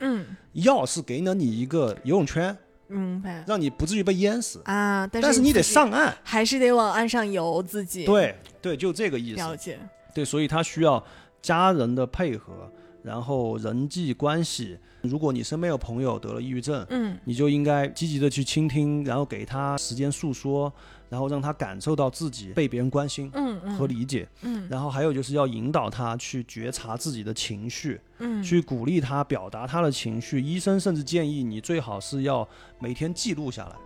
[0.00, 2.56] 嗯，药是给了你一个游泳圈，
[2.88, 5.06] 明白让你不至于被淹死，啊。
[5.06, 6.16] 但是但是你得，上岸。
[6.22, 9.36] 还是得往岸上游自己。，对对，就这个意思。
[9.36, 9.78] 了解。
[10.14, 11.02] 对，所以他需要
[11.40, 12.70] 家人的配合，
[13.02, 14.78] 然后人际关系。
[15.02, 20.72] 如果你身边有朋友得了抑郁症，嗯你就应该积极的去倾听，然后给他时间诉说，
[21.14, 23.30] 然后让他感受到自己被别人关心
[23.78, 24.28] 和理解。
[24.42, 30.40] 嗯然后还有就是要引导他去觉察自己的情绪，嗯，去鼓励他表达他的情绪。
[30.40, 32.48] 医生甚至建议你最好是要
[32.80, 33.76] 每天记录下来，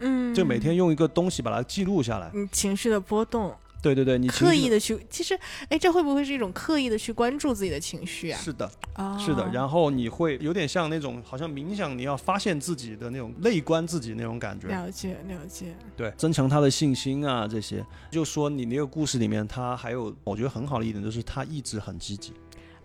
[0.00, 2.28] 嗯，就每天用一个东西把它记录下来。
[2.34, 3.54] 你情绪的波动，
[3.84, 8.40] 对对对，你刻意的去，其实，哎，这会不会是一种刻意的去关注自己的情绪啊？
[8.42, 14.68] 是的，啊，是的，然后你会有点像那种好像冥想，你要发现自己的那种内观自己那种感觉。
[14.68, 17.84] 了解了解，对，增强他的信心啊，这些。
[18.10, 22.32] 就说你那个故事里面，他还有我觉得很好的一点，就是他一直很积极。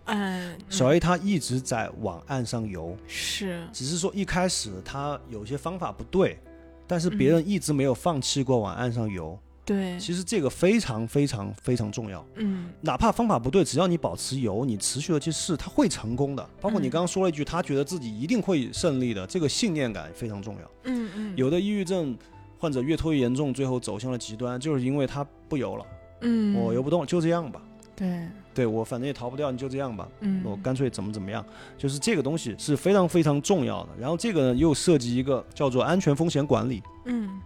[0.04, 6.38] 嗯，小嗯 A 他一直在往岸上游，是，只是说一开始他有些方法不对，
[6.86, 9.38] 但是别人一直没有放弃过往岸上游。
[9.70, 16.44] 对，其实这个非常非常非常重要，嗯哪怕方法不对，只要你保持游，你持续的去试，他会成功的。
[16.60, 20.70] 包括你嗯刚刚说了一句，他觉得自己一定会胜利的，这个信念感非常重要。
[20.86, 22.18] 嗯嗯，有的抑郁症
[22.58, 25.86] 患者越拖越严重，最后走向了极端，就是因为他不游了，
[26.22, 27.62] 嗯，我游不动，就这样吧。
[27.94, 31.46] 对，对我反正也逃不掉，你就这样吧，嗯，我干脆怎么怎么样，
[31.78, 33.90] 就是这个东西是非常非常重要的。
[34.00, 36.82] 然后这个呢又涉及一个叫做安全风险管理。
[37.04, 37.40] 嗯，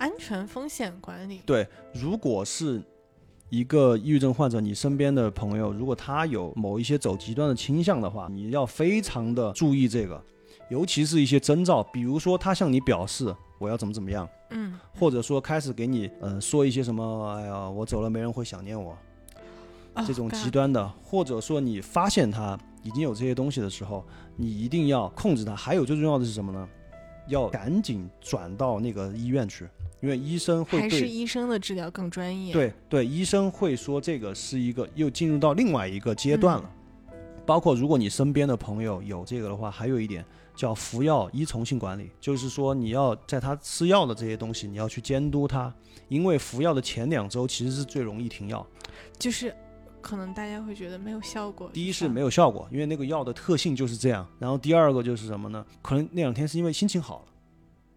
[0.00, 2.82] 安全风险管理，对，如果是
[3.50, 10.20] 一个抑郁症患者，你身边的朋友如果他有某一些走极端的倾向的话，你要非常的注意这个，
[10.70, 18.92] 尤其是一些征兆，比如说他向你表示我要怎么怎么样，嗯，或者说开始给你呃说一些什么，哎呀，我走了没人会想念我。
[18.92, 24.02] 哦这种极端的，或者说你发现他已经有这些东西的时候，
[24.36, 25.54] 你一定要控制他。
[25.54, 26.66] 还有最重要的是什么呢？
[27.26, 29.68] 要赶紧转到那个医院去，
[30.00, 36.70] 因为医生会还是医生的治疗更专业，，对对，医生会说这个是一个又进入到另外一个阶段了。
[37.46, 40.24] 包括如果你身边的朋友有这个的话，还有一点
[40.54, 45.72] 叫服药依从性管理，就是说你要在他吃药的这些东西，你要去监督他，
[46.08, 48.64] 因为服药的前两周其实是最容易停药。
[49.18, 49.52] 就是
[50.00, 54.24] 可能大家会觉得没有效果，第一是没有效果，因为那个药的特性就是这样。
[54.38, 55.64] 然后第二个就是什么呢？
[55.82, 57.29] 可能那两天是因为心情好了，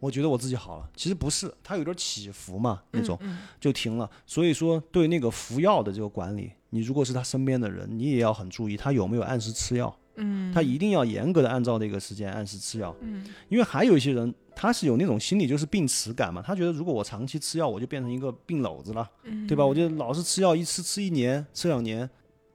[0.04, 4.10] 我觉得我自己好了，其实不是，它有点起伏嘛，那种嗯就停了。
[4.26, 12.93] 所以说对那个服药的这个管理，你如果是他身边的人，你也要很注意他有没有按时吃药，嗯，他一定要严格的按照那个时间按时吃药。
[12.99, 19.10] 嗯因为还有一些人他是有那种心理就是病耻感嘛，他觉得如果我长期吃药，我就变成一个病篓子了。
[19.24, 19.66] 嗯，对吧？
[19.66, 22.10] 我觉得老是吃药，一吃吃一年、吃两年，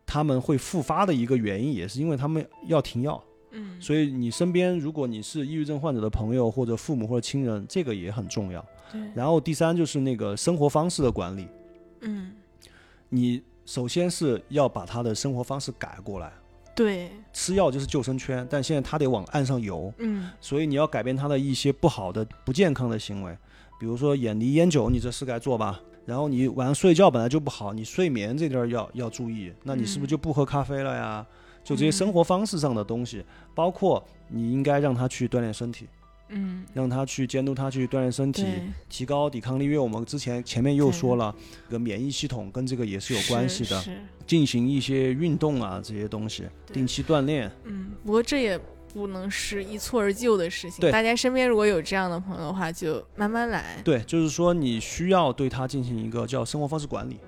[0.04, 3.24] 他们会复发的一个原因，也是因为他们要停药。
[3.50, 8.64] 嗯，所以你身边如果你是抑郁症患者的朋友或者父母或者亲人，这个也很重要。
[8.92, 11.48] 对，然后第三就是那个生活方式的管理，
[12.00, 12.32] 嗯
[13.08, 16.32] 你首先是要把他的生活方式改过来。
[16.74, 23.36] 对，吃药就是救生圈，但现在他得往岸上游，嗯所以你要改变他的一些不好的、不健康的行为，
[23.80, 25.80] 比如说远离烟酒，你这事该做吧。
[26.06, 29.52] 然后你晚上睡觉本来就不好，你睡眠这点儿要要注意。
[29.62, 31.26] 那你是不是嗯就不喝咖啡了呀？
[31.68, 33.22] 就这些嗯生活方式上的东西，
[33.54, 35.86] 包括你应该让他去锻炼身体，
[36.30, 38.46] 嗯，让他去监督他去锻炼身体，
[38.88, 39.64] 提高抵抗力。
[39.64, 41.34] 因为我们之前前面又说了，
[41.66, 43.84] 这个免疫系统跟这个也是有关系的，
[44.26, 47.50] 进行一些运动啊这些东西，定期锻炼。
[47.64, 48.58] 嗯，不过这也
[48.94, 50.80] 不能是一蹴而就的事情。
[50.80, 53.82] 对大家身边如果有这样的朋友的话，就慢慢来。
[53.84, 57.18] 对，就是说你需要对他进行一个叫生活方式管理。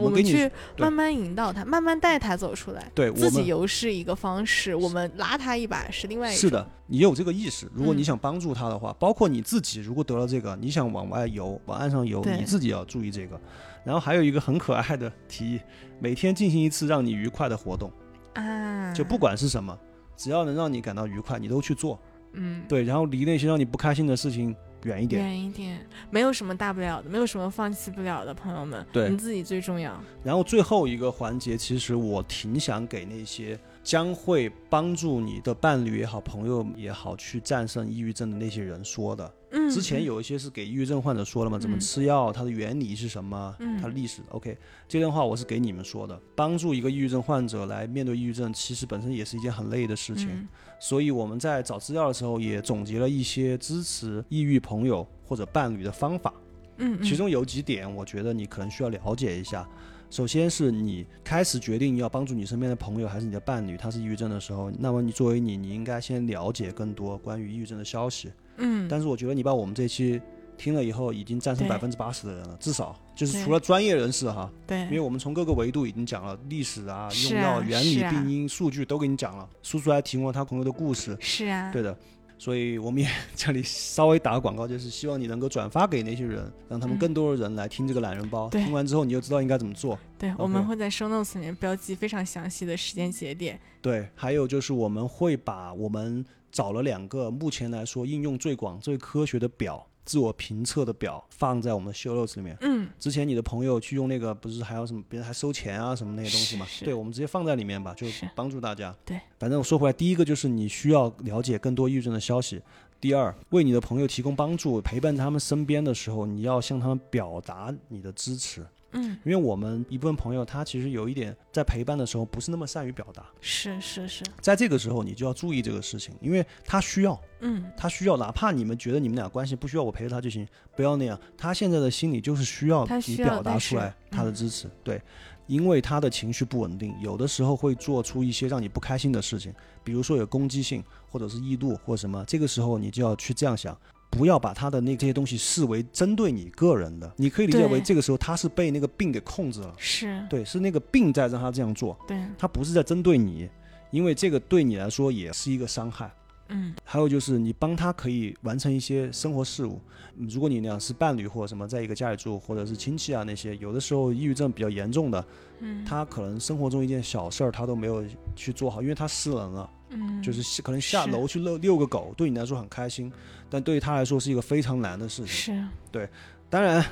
[0.00, 2.90] 我们去慢慢引导他，慢慢带他走出来。
[2.94, 6.40] 对自己游是一个方式，我们拉他一把是另外一种。
[6.40, 7.70] 是的，你有这个意识。
[7.74, 13.40] 如果你嗯想帮助他的话，包括你自己，如果得了这个，你想往外游，往岸上游，你自己要注意这个。
[13.84, 15.60] 然后还有一个很可爱的提议，
[16.00, 17.92] 每天进行一次让你愉快的活动，
[18.32, 19.78] 啊，就不管是什么，
[20.16, 22.00] 只要能让你感到愉快，你都去做。
[22.32, 25.22] 嗯，对，然后离那些让你不开心的事情远一点。
[25.22, 30.00] 远一点，没有什么大不了的，没有什么放弃不了的，朋友们，对你自己最重要。
[30.22, 39.32] 然后最后一个环节，其实我挺想给那些将会帮助你的伴侣也好、朋友也好去战胜抑郁症的那些人说的。
[39.50, 44.22] 嗯，之前嗯有一些是给抑郁症患者说了嘛，怎么嗯吃药，它的原理是什么，嗯它的历史。
[44.30, 44.56] OK，
[44.88, 46.18] 这段话我是给你们说的。
[46.34, 50.28] 帮助一个抑郁症患者来面对抑郁症，其实本身也是一件很累的事情。
[50.30, 50.48] 嗯
[50.80, 56.34] 所以我们在找资料的时候，也总结了一些支持抑郁朋友或者伴侣的方法。
[56.78, 59.66] 嗯，嗯其中有几点，我觉得你可能需要了解一下。
[60.14, 68.30] 首先是你开始决定要帮助你身边的朋友还是你的伴侣，他是抑郁症的时候，那么你作为你，你应该先了解更多关于抑郁症的消息。
[68.58, 70.22] 嗯，但是我觉得你把我们这期
[70.56, 78.08] 听了以后，已经战胜百分之八十的人了，至少就是除了专业人士哈，对，因为我们从各个维度已经讲了历史啊、用药啊原理、啊。
[78.12, 81.98] 病因、数据都给你讲了，叔叔还提供了他朋友的故事，是啊，对的。
[82.36, 88.48] 所以我们也 这里稍微打个广告，就是希望你能够转发给那些人，让他们嗯更多的人来听这个懒人包。
[88.48, 89.98] 对听完之后，你就知道应该怎么做。
[90.18, 93.58] 对，我们会在 show notes 里面标记非常详细的时间节点。
[93.80, 102.56] 对，还有就是我们会把我们找了两个目前来说应用最广、最科学的表，自我评测的表，放在我们的 show notes 里面。
[102.60, 106.66] 嗯，之前你的朋友去用那个，不是还有什么别人还收钱啊什么那些东西嘛？
[106.66, 108.94] 是是对，我们直接放在里面吧，就是帮助大家。
[109.04, 112.60] 对，反正我说回来，第一个就是你需要了解更多抑郁症的消息。
[113.00, 118.64] 第二，为你的朋友提供帮助，陪伴他们身边的时候，你要向他们表达你的支持。
[118.94, 131.18] 嗯，因为我们一部分朋友他其实有一点在陪伴的时候不是那么善于表达，是是是，在这个时候你就要注意这个事情，因为他需要，嗯，他需要，哪怕你们觉得你们俩关系不需要我陪着他就行，不要那样。
[131.36, 134.34] 他现在的心里就是需要你表达出来他的嗯。
[134.34, 135.00] 支持，对，
[135.46, 143.76] 因为他的情绪不稳定，有的时候会做出一些让你不开心的事情，比如说有攻击性，或者是易怒或什么，这个时候你就要去这样想。
[144.14, 153.48] 不要把他的那这些东西视为针对你个人的，你可以理解为这个时候他是被那个病给控制了，是，对，是那个病在让他这样做，对，他不是在针对你，
[153.90, 156.08] 因为这个对你来说也是一个伤害。
[156.48, 156.72] 嗯。
[156.84, 159.80] 还有就是你帮他可以完成一些生活事务。
[160.16, 165.24] 嗯如果你俩是伴侣或者什么，在一个家里住，或者是亲戚啊那些，有的时候抑郁症比较严重的，
[165.58, 168.04] 嗯，他可能生活中一件小事儿他都没有
[168.36, 173.10] 去做好，因为他失能了，嗯，就是可能下楼去遛遛个狗，对你来说很开心，
[173.48, 175.28] 但对于他来说是一个非常难的事情。
[175.28, 176.08] 是，对
[176.50, 176.84] 当然，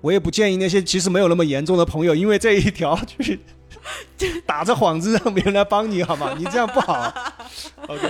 [0.00, 3.38] 我也不建议那些其实没有那么严重的朋友，因为这一条去
[4.46, 6.34] 打着幌子让别人来帮你，好吗？
[6.38, 7.12] 你这样不好。
[7.88, 8.08] OK。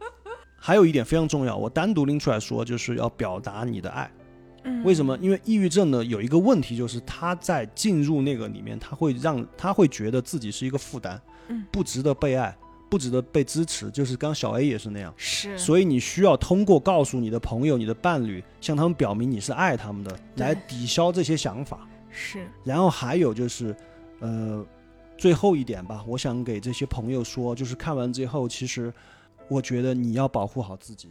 [0.60, 4.10] 还有一点非常重要，我单独拎出来说，就是要表达你的爱。
[4.64, 5.16] 嗯，为什么？
[5.18, 11.18] 因为抑郁症呢有一个问题，就是他在进入那个里面，他会让他会觉得自己是一个负担
[11.48, 12.54] 嗯，不值得被爱，
[12.88, 13.90] 不值得被支持。
[13.90, 15.12] 就是刚小 A 也是那样。
[15.16, 21.86] 是，所以你需要通过告诉你的朋友、你的伴侣，向他们表明你是爱他们的，来抵消这些想法。
[22.10, 23.76] 是，然后还有就是，
[24.20, 24.64] 呃，
[25.16, 28.92] 最后一点吧，我想给这些朋友说，就是看完之后，其实
[29.48, 31.10] 我觉得你要保护好自己，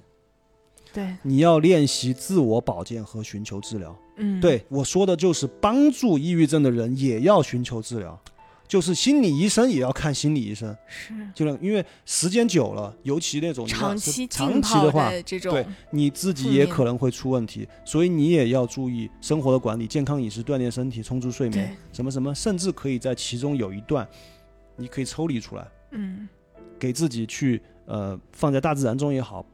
[0.92, 3.96] 对，你要练习自我保健和寻求治疗。
[4.18, 8.20] 嗯，，对我说的就是帮助抑郁症的人也要寻求治疗，
[8.68, 11.14] 就是心理医生也要看心理医生，是。
[11.34, 24.06] 就让因为时间久了，尤其那种长期长期的话，在这种，对你自己也可能会出问题，所以你也要注意生活的管理、健康饮食、锻炼身体、充足睡眠，什么什么，甚至可以在其中有一段，
[24.76, 26.28] 你可以抽离出来，嗯，
[26.78, 29.46] 给自己去呃放在大自然中也好，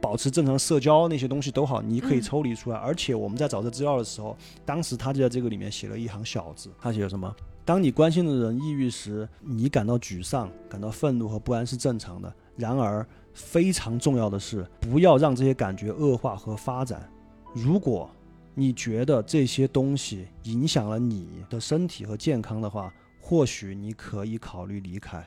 [0.00, 2.22] 保持正常社交那些东西都好，你可以嗯。
[2.22, 2.78] 抽离出来。
[2.78, 4.34] 而且我们在找这资料的时候，
[4.64, 7.34] 当时他就在这个里面写了一行小字，他写了什么？
[7.64, 12.32] 当你关心的人抑郁时，你感到沮丧、感到愤怒和不安是正常的。
[12.56, 17.08] 然而，非常重要的是，不要让这些感觉恶化和发展。
[17.54, 18.10] 如果
[18.54, 25.26] 你觉得这些东西影响了你的身体和健康的话，或许你可以考虑离开。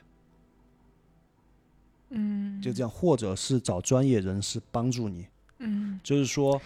[2.10, 5.26] 嗯，就这样，或者是找专业人士帮助你。
[5.60, 6.62] 嗯，就是说，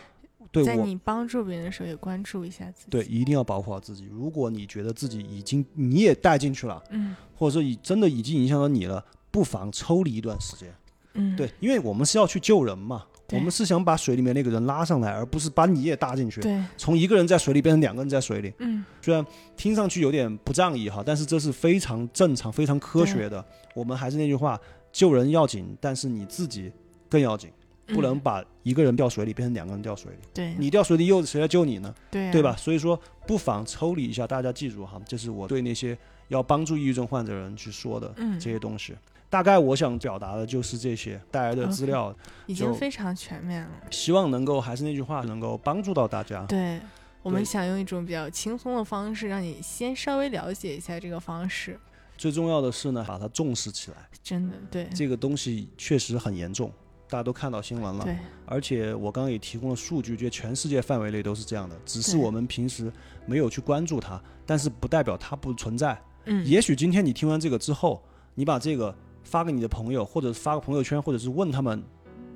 [0.51, 4.07] 对我在你帮助别人的时候，也关注一下自己，对，一定要保护好自己。
[4.11, 10.73] 如果你觉得自己已经你也带进去了，嗯或者说已真的已经影响到你了，不妨抽离一段时间。
[11.13, 16.39] 嗯，对，因为我们是要去救人嘛，我们是想把水里面那个人拉上来，而不是把你也搭进去。
[16.41, 19.25] 对，从一个人在水里变成两个人在水里，嗯，虽然
[19.55, 23.43] 听上去有点不仗义哈，但是这是非常正常、非常科学的。
[23.73, 24.59] 我们还是那句话，
[24.91, 26.71] 救人要紧，但是你自己
[27.09, 27.49] 更要紧，
[27.87, 30.19] 不能嗯把一个人掉水里变成两个人掉水里。
[30.33, 31.93] 对你掉水里又谁来救你呢？
[32.11, 32.55] 对啊对吧？？
[32.57, 38.95] 所以说，不妨抽离一下，大家记住哈，这是我对那些要帮助抑郁症患者的人去说的嗯这些东西。
[39.29, 42.15] 大概我想表达的就是这些带来的资料，
[42.45, 43.71] 已经非常全面了。
[43.91, 46.45] 希望能够还是那句话，能够帮助到大家。
[46.45, 46.79] 对，
[47.21, 51.77] 我们想用一种比较轻松的方式，让你先稍微了解一下这个方式。
[52.17, 53.97] 最重要的是呢，把它重视起来。
[54.23, 56.71] 真的，对，这个东西确实很严重，
[57.09, 58.03] 大家都看到新闻了。
[58.03, 62.91] 对，而且我刚刚也提供了数据，觉得全世界范围内都是这样的，只是我们平时
[63.25, 65.99] 没有去关注它，但是不代表它不存在。
[66.25, 68.03] 嗯，也许今天你听完这个之后，
[68.35, 68.93] 你把这个
[69.23, 71.81] 发给你的朋友，或者发个朋友圈，或者是问他们，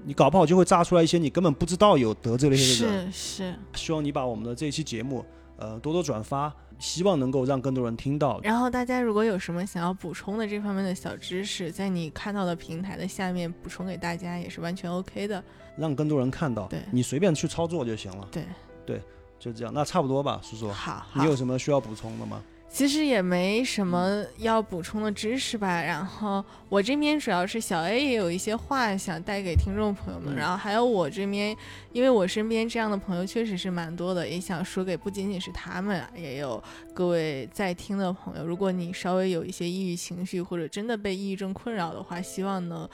[0.05, 3.11] 你搞不好就会炸出来一些你根本不知道有得罪了一些人。
[3.11, 3.55] 是是。
[3.75, 5.25] 希望你把我们的这一期节目，
[5.57, 8.39] 呃，多多转发，希望能够让更多人听到。
[8.41, 15.41] 然后大家如果有什么想要补充的这方面的小知识，在你看到的平台的下面补充给大家也是完全 OK 的。
[15.77, 18.43] 让更多人看到对，你随便去操作就行了，对
[18.85, 19.01] 对，
[19.39, 19.73] 就这样。
[19.73, 22.43] 那差不多吧，叔叔，好，好你有什么需要补充的吗？
[22.71, 25.81] 其实也没什么要补充的知识吧。
[25.83, 31.55] 然后我这边主要是小 A 也有一些话想带给听众朋友们，嗯然后还有我这边，
[31.91, 36.63] 因为我身边这样的朋友确实是蛮多的，也想说给不仅仅是他们，也有
[36.93, 38.45] 各位在听的朋友。
[38.45, 42.89] 如果你稍微有一些抑郁情绪，或者真的被抑郁症困扰的话，希望能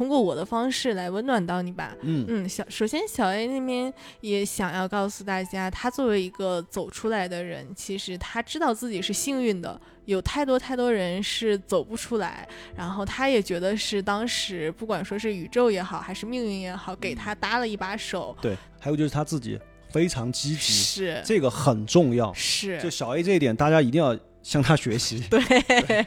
[0.00, 1.94] 通过我的方式来温暖到你吧。
[2.00, 3.92] 嗯嗯，小首先小 A 那边
[4.22, 22.32] 也想要告诉大家，他作为一个走出来的人，其实他知道自己是幸运的，有太多太多人是走不出来，然后他也觉得是当时不管说是宇宙也好，还是命运也好，给他搭了一把手，对，还有就是他自己非常积极，是这个很重要。
[22.32, 25.22] 是就小 A 这一点，大家一定要向他学习。
[25.30, 26.06] 对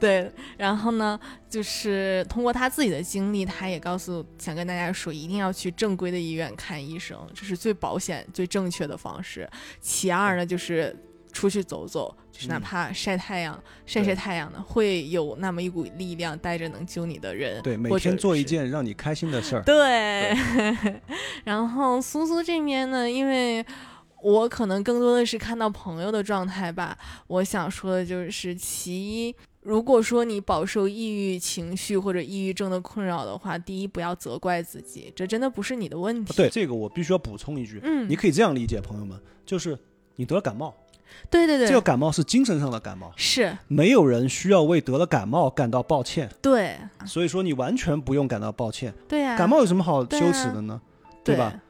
[0.00, 1.18] 对，然后呢，
[1.48, 9.48] 就是通过他自己的经历，他也告诉想跟大家说，一定要去正规的医院看医生，这是最保险、最正确的方式。
[9.80, 10.96] 其二呢，就是
[11.32, 17.62] 出去走走，就是哪嗯怕晒太阳、晒晒太阳呢，会有那么一股力量带着能救你的人。
[17.62, 19.62] 对，每天做一件让你开心的事儿。
[19.62, 20.34] 对，
[21.44, 23.64] 然后苏苏这边呢，因为
[24.22, 26.96] 我可能更多的是看到朋友的状态吧，
[27.26, 36.34] 我想说的就是，其一，如果说你饱受抑郁情绪或者抑郁症的困扰的话，第一不要责怪自己，这真的不是你的问题。
[36.34, 39.78] 对，这个我必须要补充一句，嗯，你可以这样理解，朋友们，就是
[40.16, 40.74] 你得了感冒，
[41.30, 48.92] 对对对，这个感冒是精神上的感冒，是没有人需要为得了感冒感到抱歉，对所以说你完全不用感到抱歉。
[49.08, 50.80] 对呀、感冒有什么好羞耻的呢？
[51.22, 51.60] 对吧？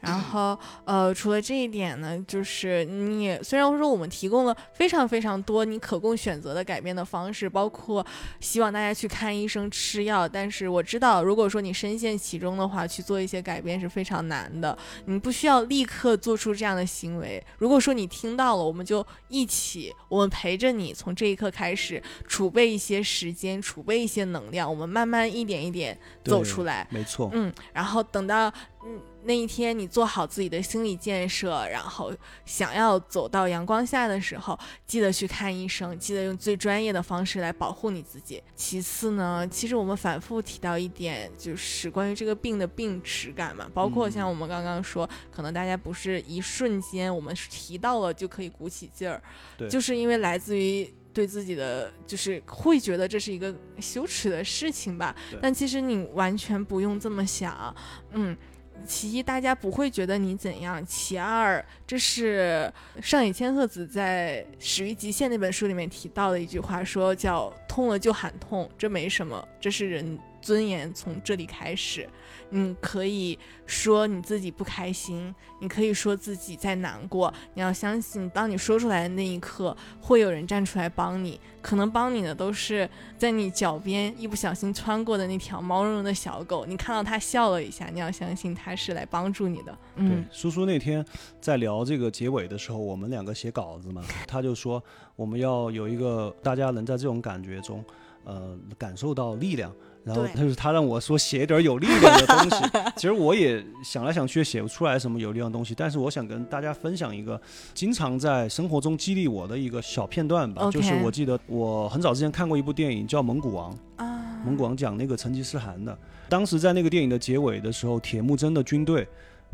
[0.00, 8.06] 然后，呃，除了这一点呢，就是你也虽然说我们提供了非常非常多你可供选择的改变的方式，包括
[8.38, 14.76] 希望大家去看医生、吃药，但是我知道，如果说你深陷其中的话，去做一些改变是非常难的。
[15.06, 17.44] 你不需要立刻做出这样的行为。
[17.58, 26.86] 如果说你听到了，我们就一起，我们陪着你，从这一刻开始储备一些时间，储备一些能量，我们慢慢一点一点走出来。
[26.90, 28.52] 没错，嗯，然后等到
[28.84, 32.12] 嗯那一天你做好自己的心理建设，然后
[32.44, 38.42] 想要走到阳光下的时候，记得去看医生，记得用最专业的方式来保护你自己。
[38.54, 49.20] 其次呢，其实我们反复提到一点，就是关于这个病的病耻感嘛，包括像我们刚刚说，可能大家不是一瞬间我们提到了就可以鼓起劲儿，
[49.58, 50.92] 对就是因为来自于。
[51.16, 53.50] 对自己的就是会觉得这是一个
[53.80, 57.74] 羞耻的事情吧，但其实你完全不用这么想，
[58.10, 58.36] 嗯，
[58.84, 72.08] 其一，大家不会觉得你怎样；其二，这是上野千鹤子在《始于极限》那本书里面提到的一句话，说叫“痛了就喊痛”，这没什么，这是人尊严从这里开始。
[72.50, 73.36] 你可以
[73.66, 81.40] 说你自己不开心，你可以说自己在难过，你要相信，当你说出来的那一刻，会有人站出来帮你。
[81.66, 82.88] 可能帮你的都是
[83.18, 89.72] 在你脚边一不小心穿过的那条毛茸茸的小狗，你看到它笑了一下，你要相信它是来帮助你的。
[89.96, 91.04] 对嗯，，苏苏那天
[91.40, 94.80] 在聊这个结尾的时候，我们两个写稿子嘛，他就说
[95.16, 97.84] 我们要有一个大家能在这种感觉中，
[98.22, 99.72] 呃，感受到力量。
[100.06, 102.64] 然后他就是他让我说写一点有力量的东西，
[102.94, 107.40] 其实我也想来想去也写不出来什么有力量的东西，但是我想跟大家分享一个
[107.74, 110.70] 经常在生活中激励我的一个小片段吧。
[110.70, 119.04] 就是我记得我很早之前看过一部电影叫《蒙古王》，啊，蒙古王讲那个成吉思汗的，当时在那个电影的结尾的时候，铁木真的军队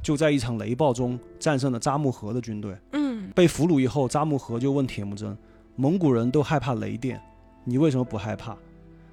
[0.02, 2.76] 就在一场雷暴中战胜了扎木合的军队。
[2.92, 5.34] 嗯，被俘虏以后，扎木合就问铁木真
[5.76, 7.18] ：“蒙古人都害怕雷电，
[7.64, 8.54] 你为什么不害怕？”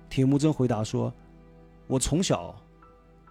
[0.09, 1.13] 铁木真回答说
[1.89, 2.55] ：“我从小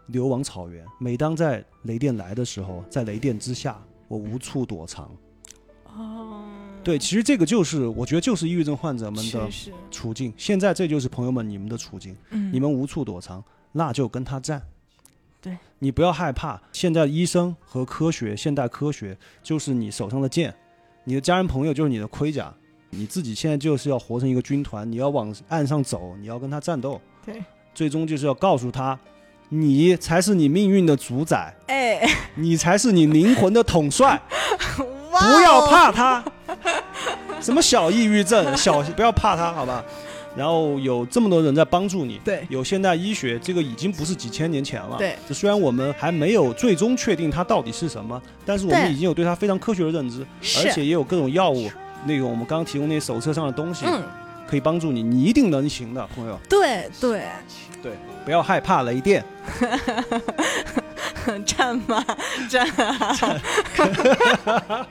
[0.08, 5.08] 流亡草原，每当在雷电来的时候，在雷电之下，我无处躲藏。”
[5.96, 6.42] 哦，
[6.82, 9.48] 对，其实这个就是我觉得就是抑郁症患者们的，
[9.92, 10.34] 处境。
[10.36, 14.60] 现在这就是朋友们你们的处境，嗯，你们无处躲藏，那就跟他战。
[15.40, 20.52] 对你不要害怕，现在医生和科学，现代科学就是你手上的剑，
[21.04, 22.52] 你的家人朋友就是你的盔甲，
[22.90, 27.40] 你自己现在就是要活成一个军团，你要往岸上走，你要跟他战斗，对，
[27.78, 28.98] 最终就是要告诉他，
[29.50, 32.00] 你才是你命运的主宰，哎，
[32.34, 34.20] 你才是你灵魂的统帅，
[35.12, 36.24] 哇不要哦，怕他。
[37.40, 39.84] 什么小抑郁症，小不要怕他，好吧？
[40.36, 42.44] 然后有这么多人在帮助你，对。
[42.48, 44.96] 有现代医学，这个已经不是几千年前了。
[44.98, 50.26] 对，这虽然我们还没有最终确定它到底是什么，但是我们已经有对它非常科学的认知，
[50.60, 51.70] 而且也有各种药物，
[52.04, 54.02] 那个我们刚刚提供那些手册上的东西，嗯，
[54.48, 56.38] 可以帮助你，你一定能行的，朋友。
[56.48, 57.22] 对对，
[57.82, 57.92] 对，
[58.24, 59.24] 不要害怕雷电。
[61.44, 62.02] 战吗
[62.48, 63.14] 战啊，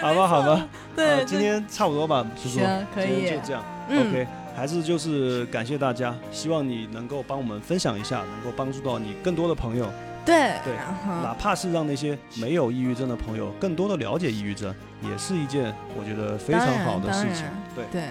[0.00, 3.28] 好吧，好吧，对，啊今天差不多吧，叔叔，行可以。
[3.28, 3.64] 就这样。
[3.88, 4.10] 嗯。
[4.10, 4.24] OK，
[4.54, 9.90] 还是就是感谢大家，希望你能够帮我们分享一下，能够帮助到你更多的朋友，
[10.24, 10.72] 对对
[11.20, 14.72] 哪怕是让那些没有抑郁症的朋友更多的了解抑郁症，
[15.02, 17.44] 也是一件我觉得非常好的事情。
[17.74, 18.02] 对，对，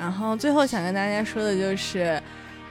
[0.00, 2.20] 然后最后想跟大家说的就是，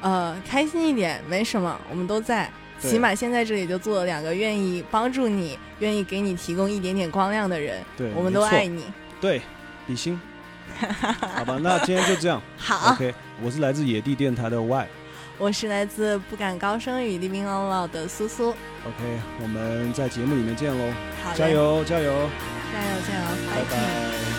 [0.01, 2.49] 呃，开心一点，没什么，我们都在。
[2.81, 8.85] 起码现在这里就坐了两个愿意帮助你、愿意给你提供一点点光亮的人，对，我们都爱你。
[9.19, 9.41] 对，
[9.85, 10.17] 比心。
[10.79, 12.41] 好吧，那今天就这样。
[12.57, 14.87] 好 OK，我是来自野地电台的 Y。
[15.37, 18.51] 我是来自不敢高声语 Living On Loud 的苏苏。
[18.51, 22.29] OK，我们在节目里面见喽，好嘞，加油加油，
[22.71, 23.25] 加油加油。
[23.53, 24.38] 拜拜。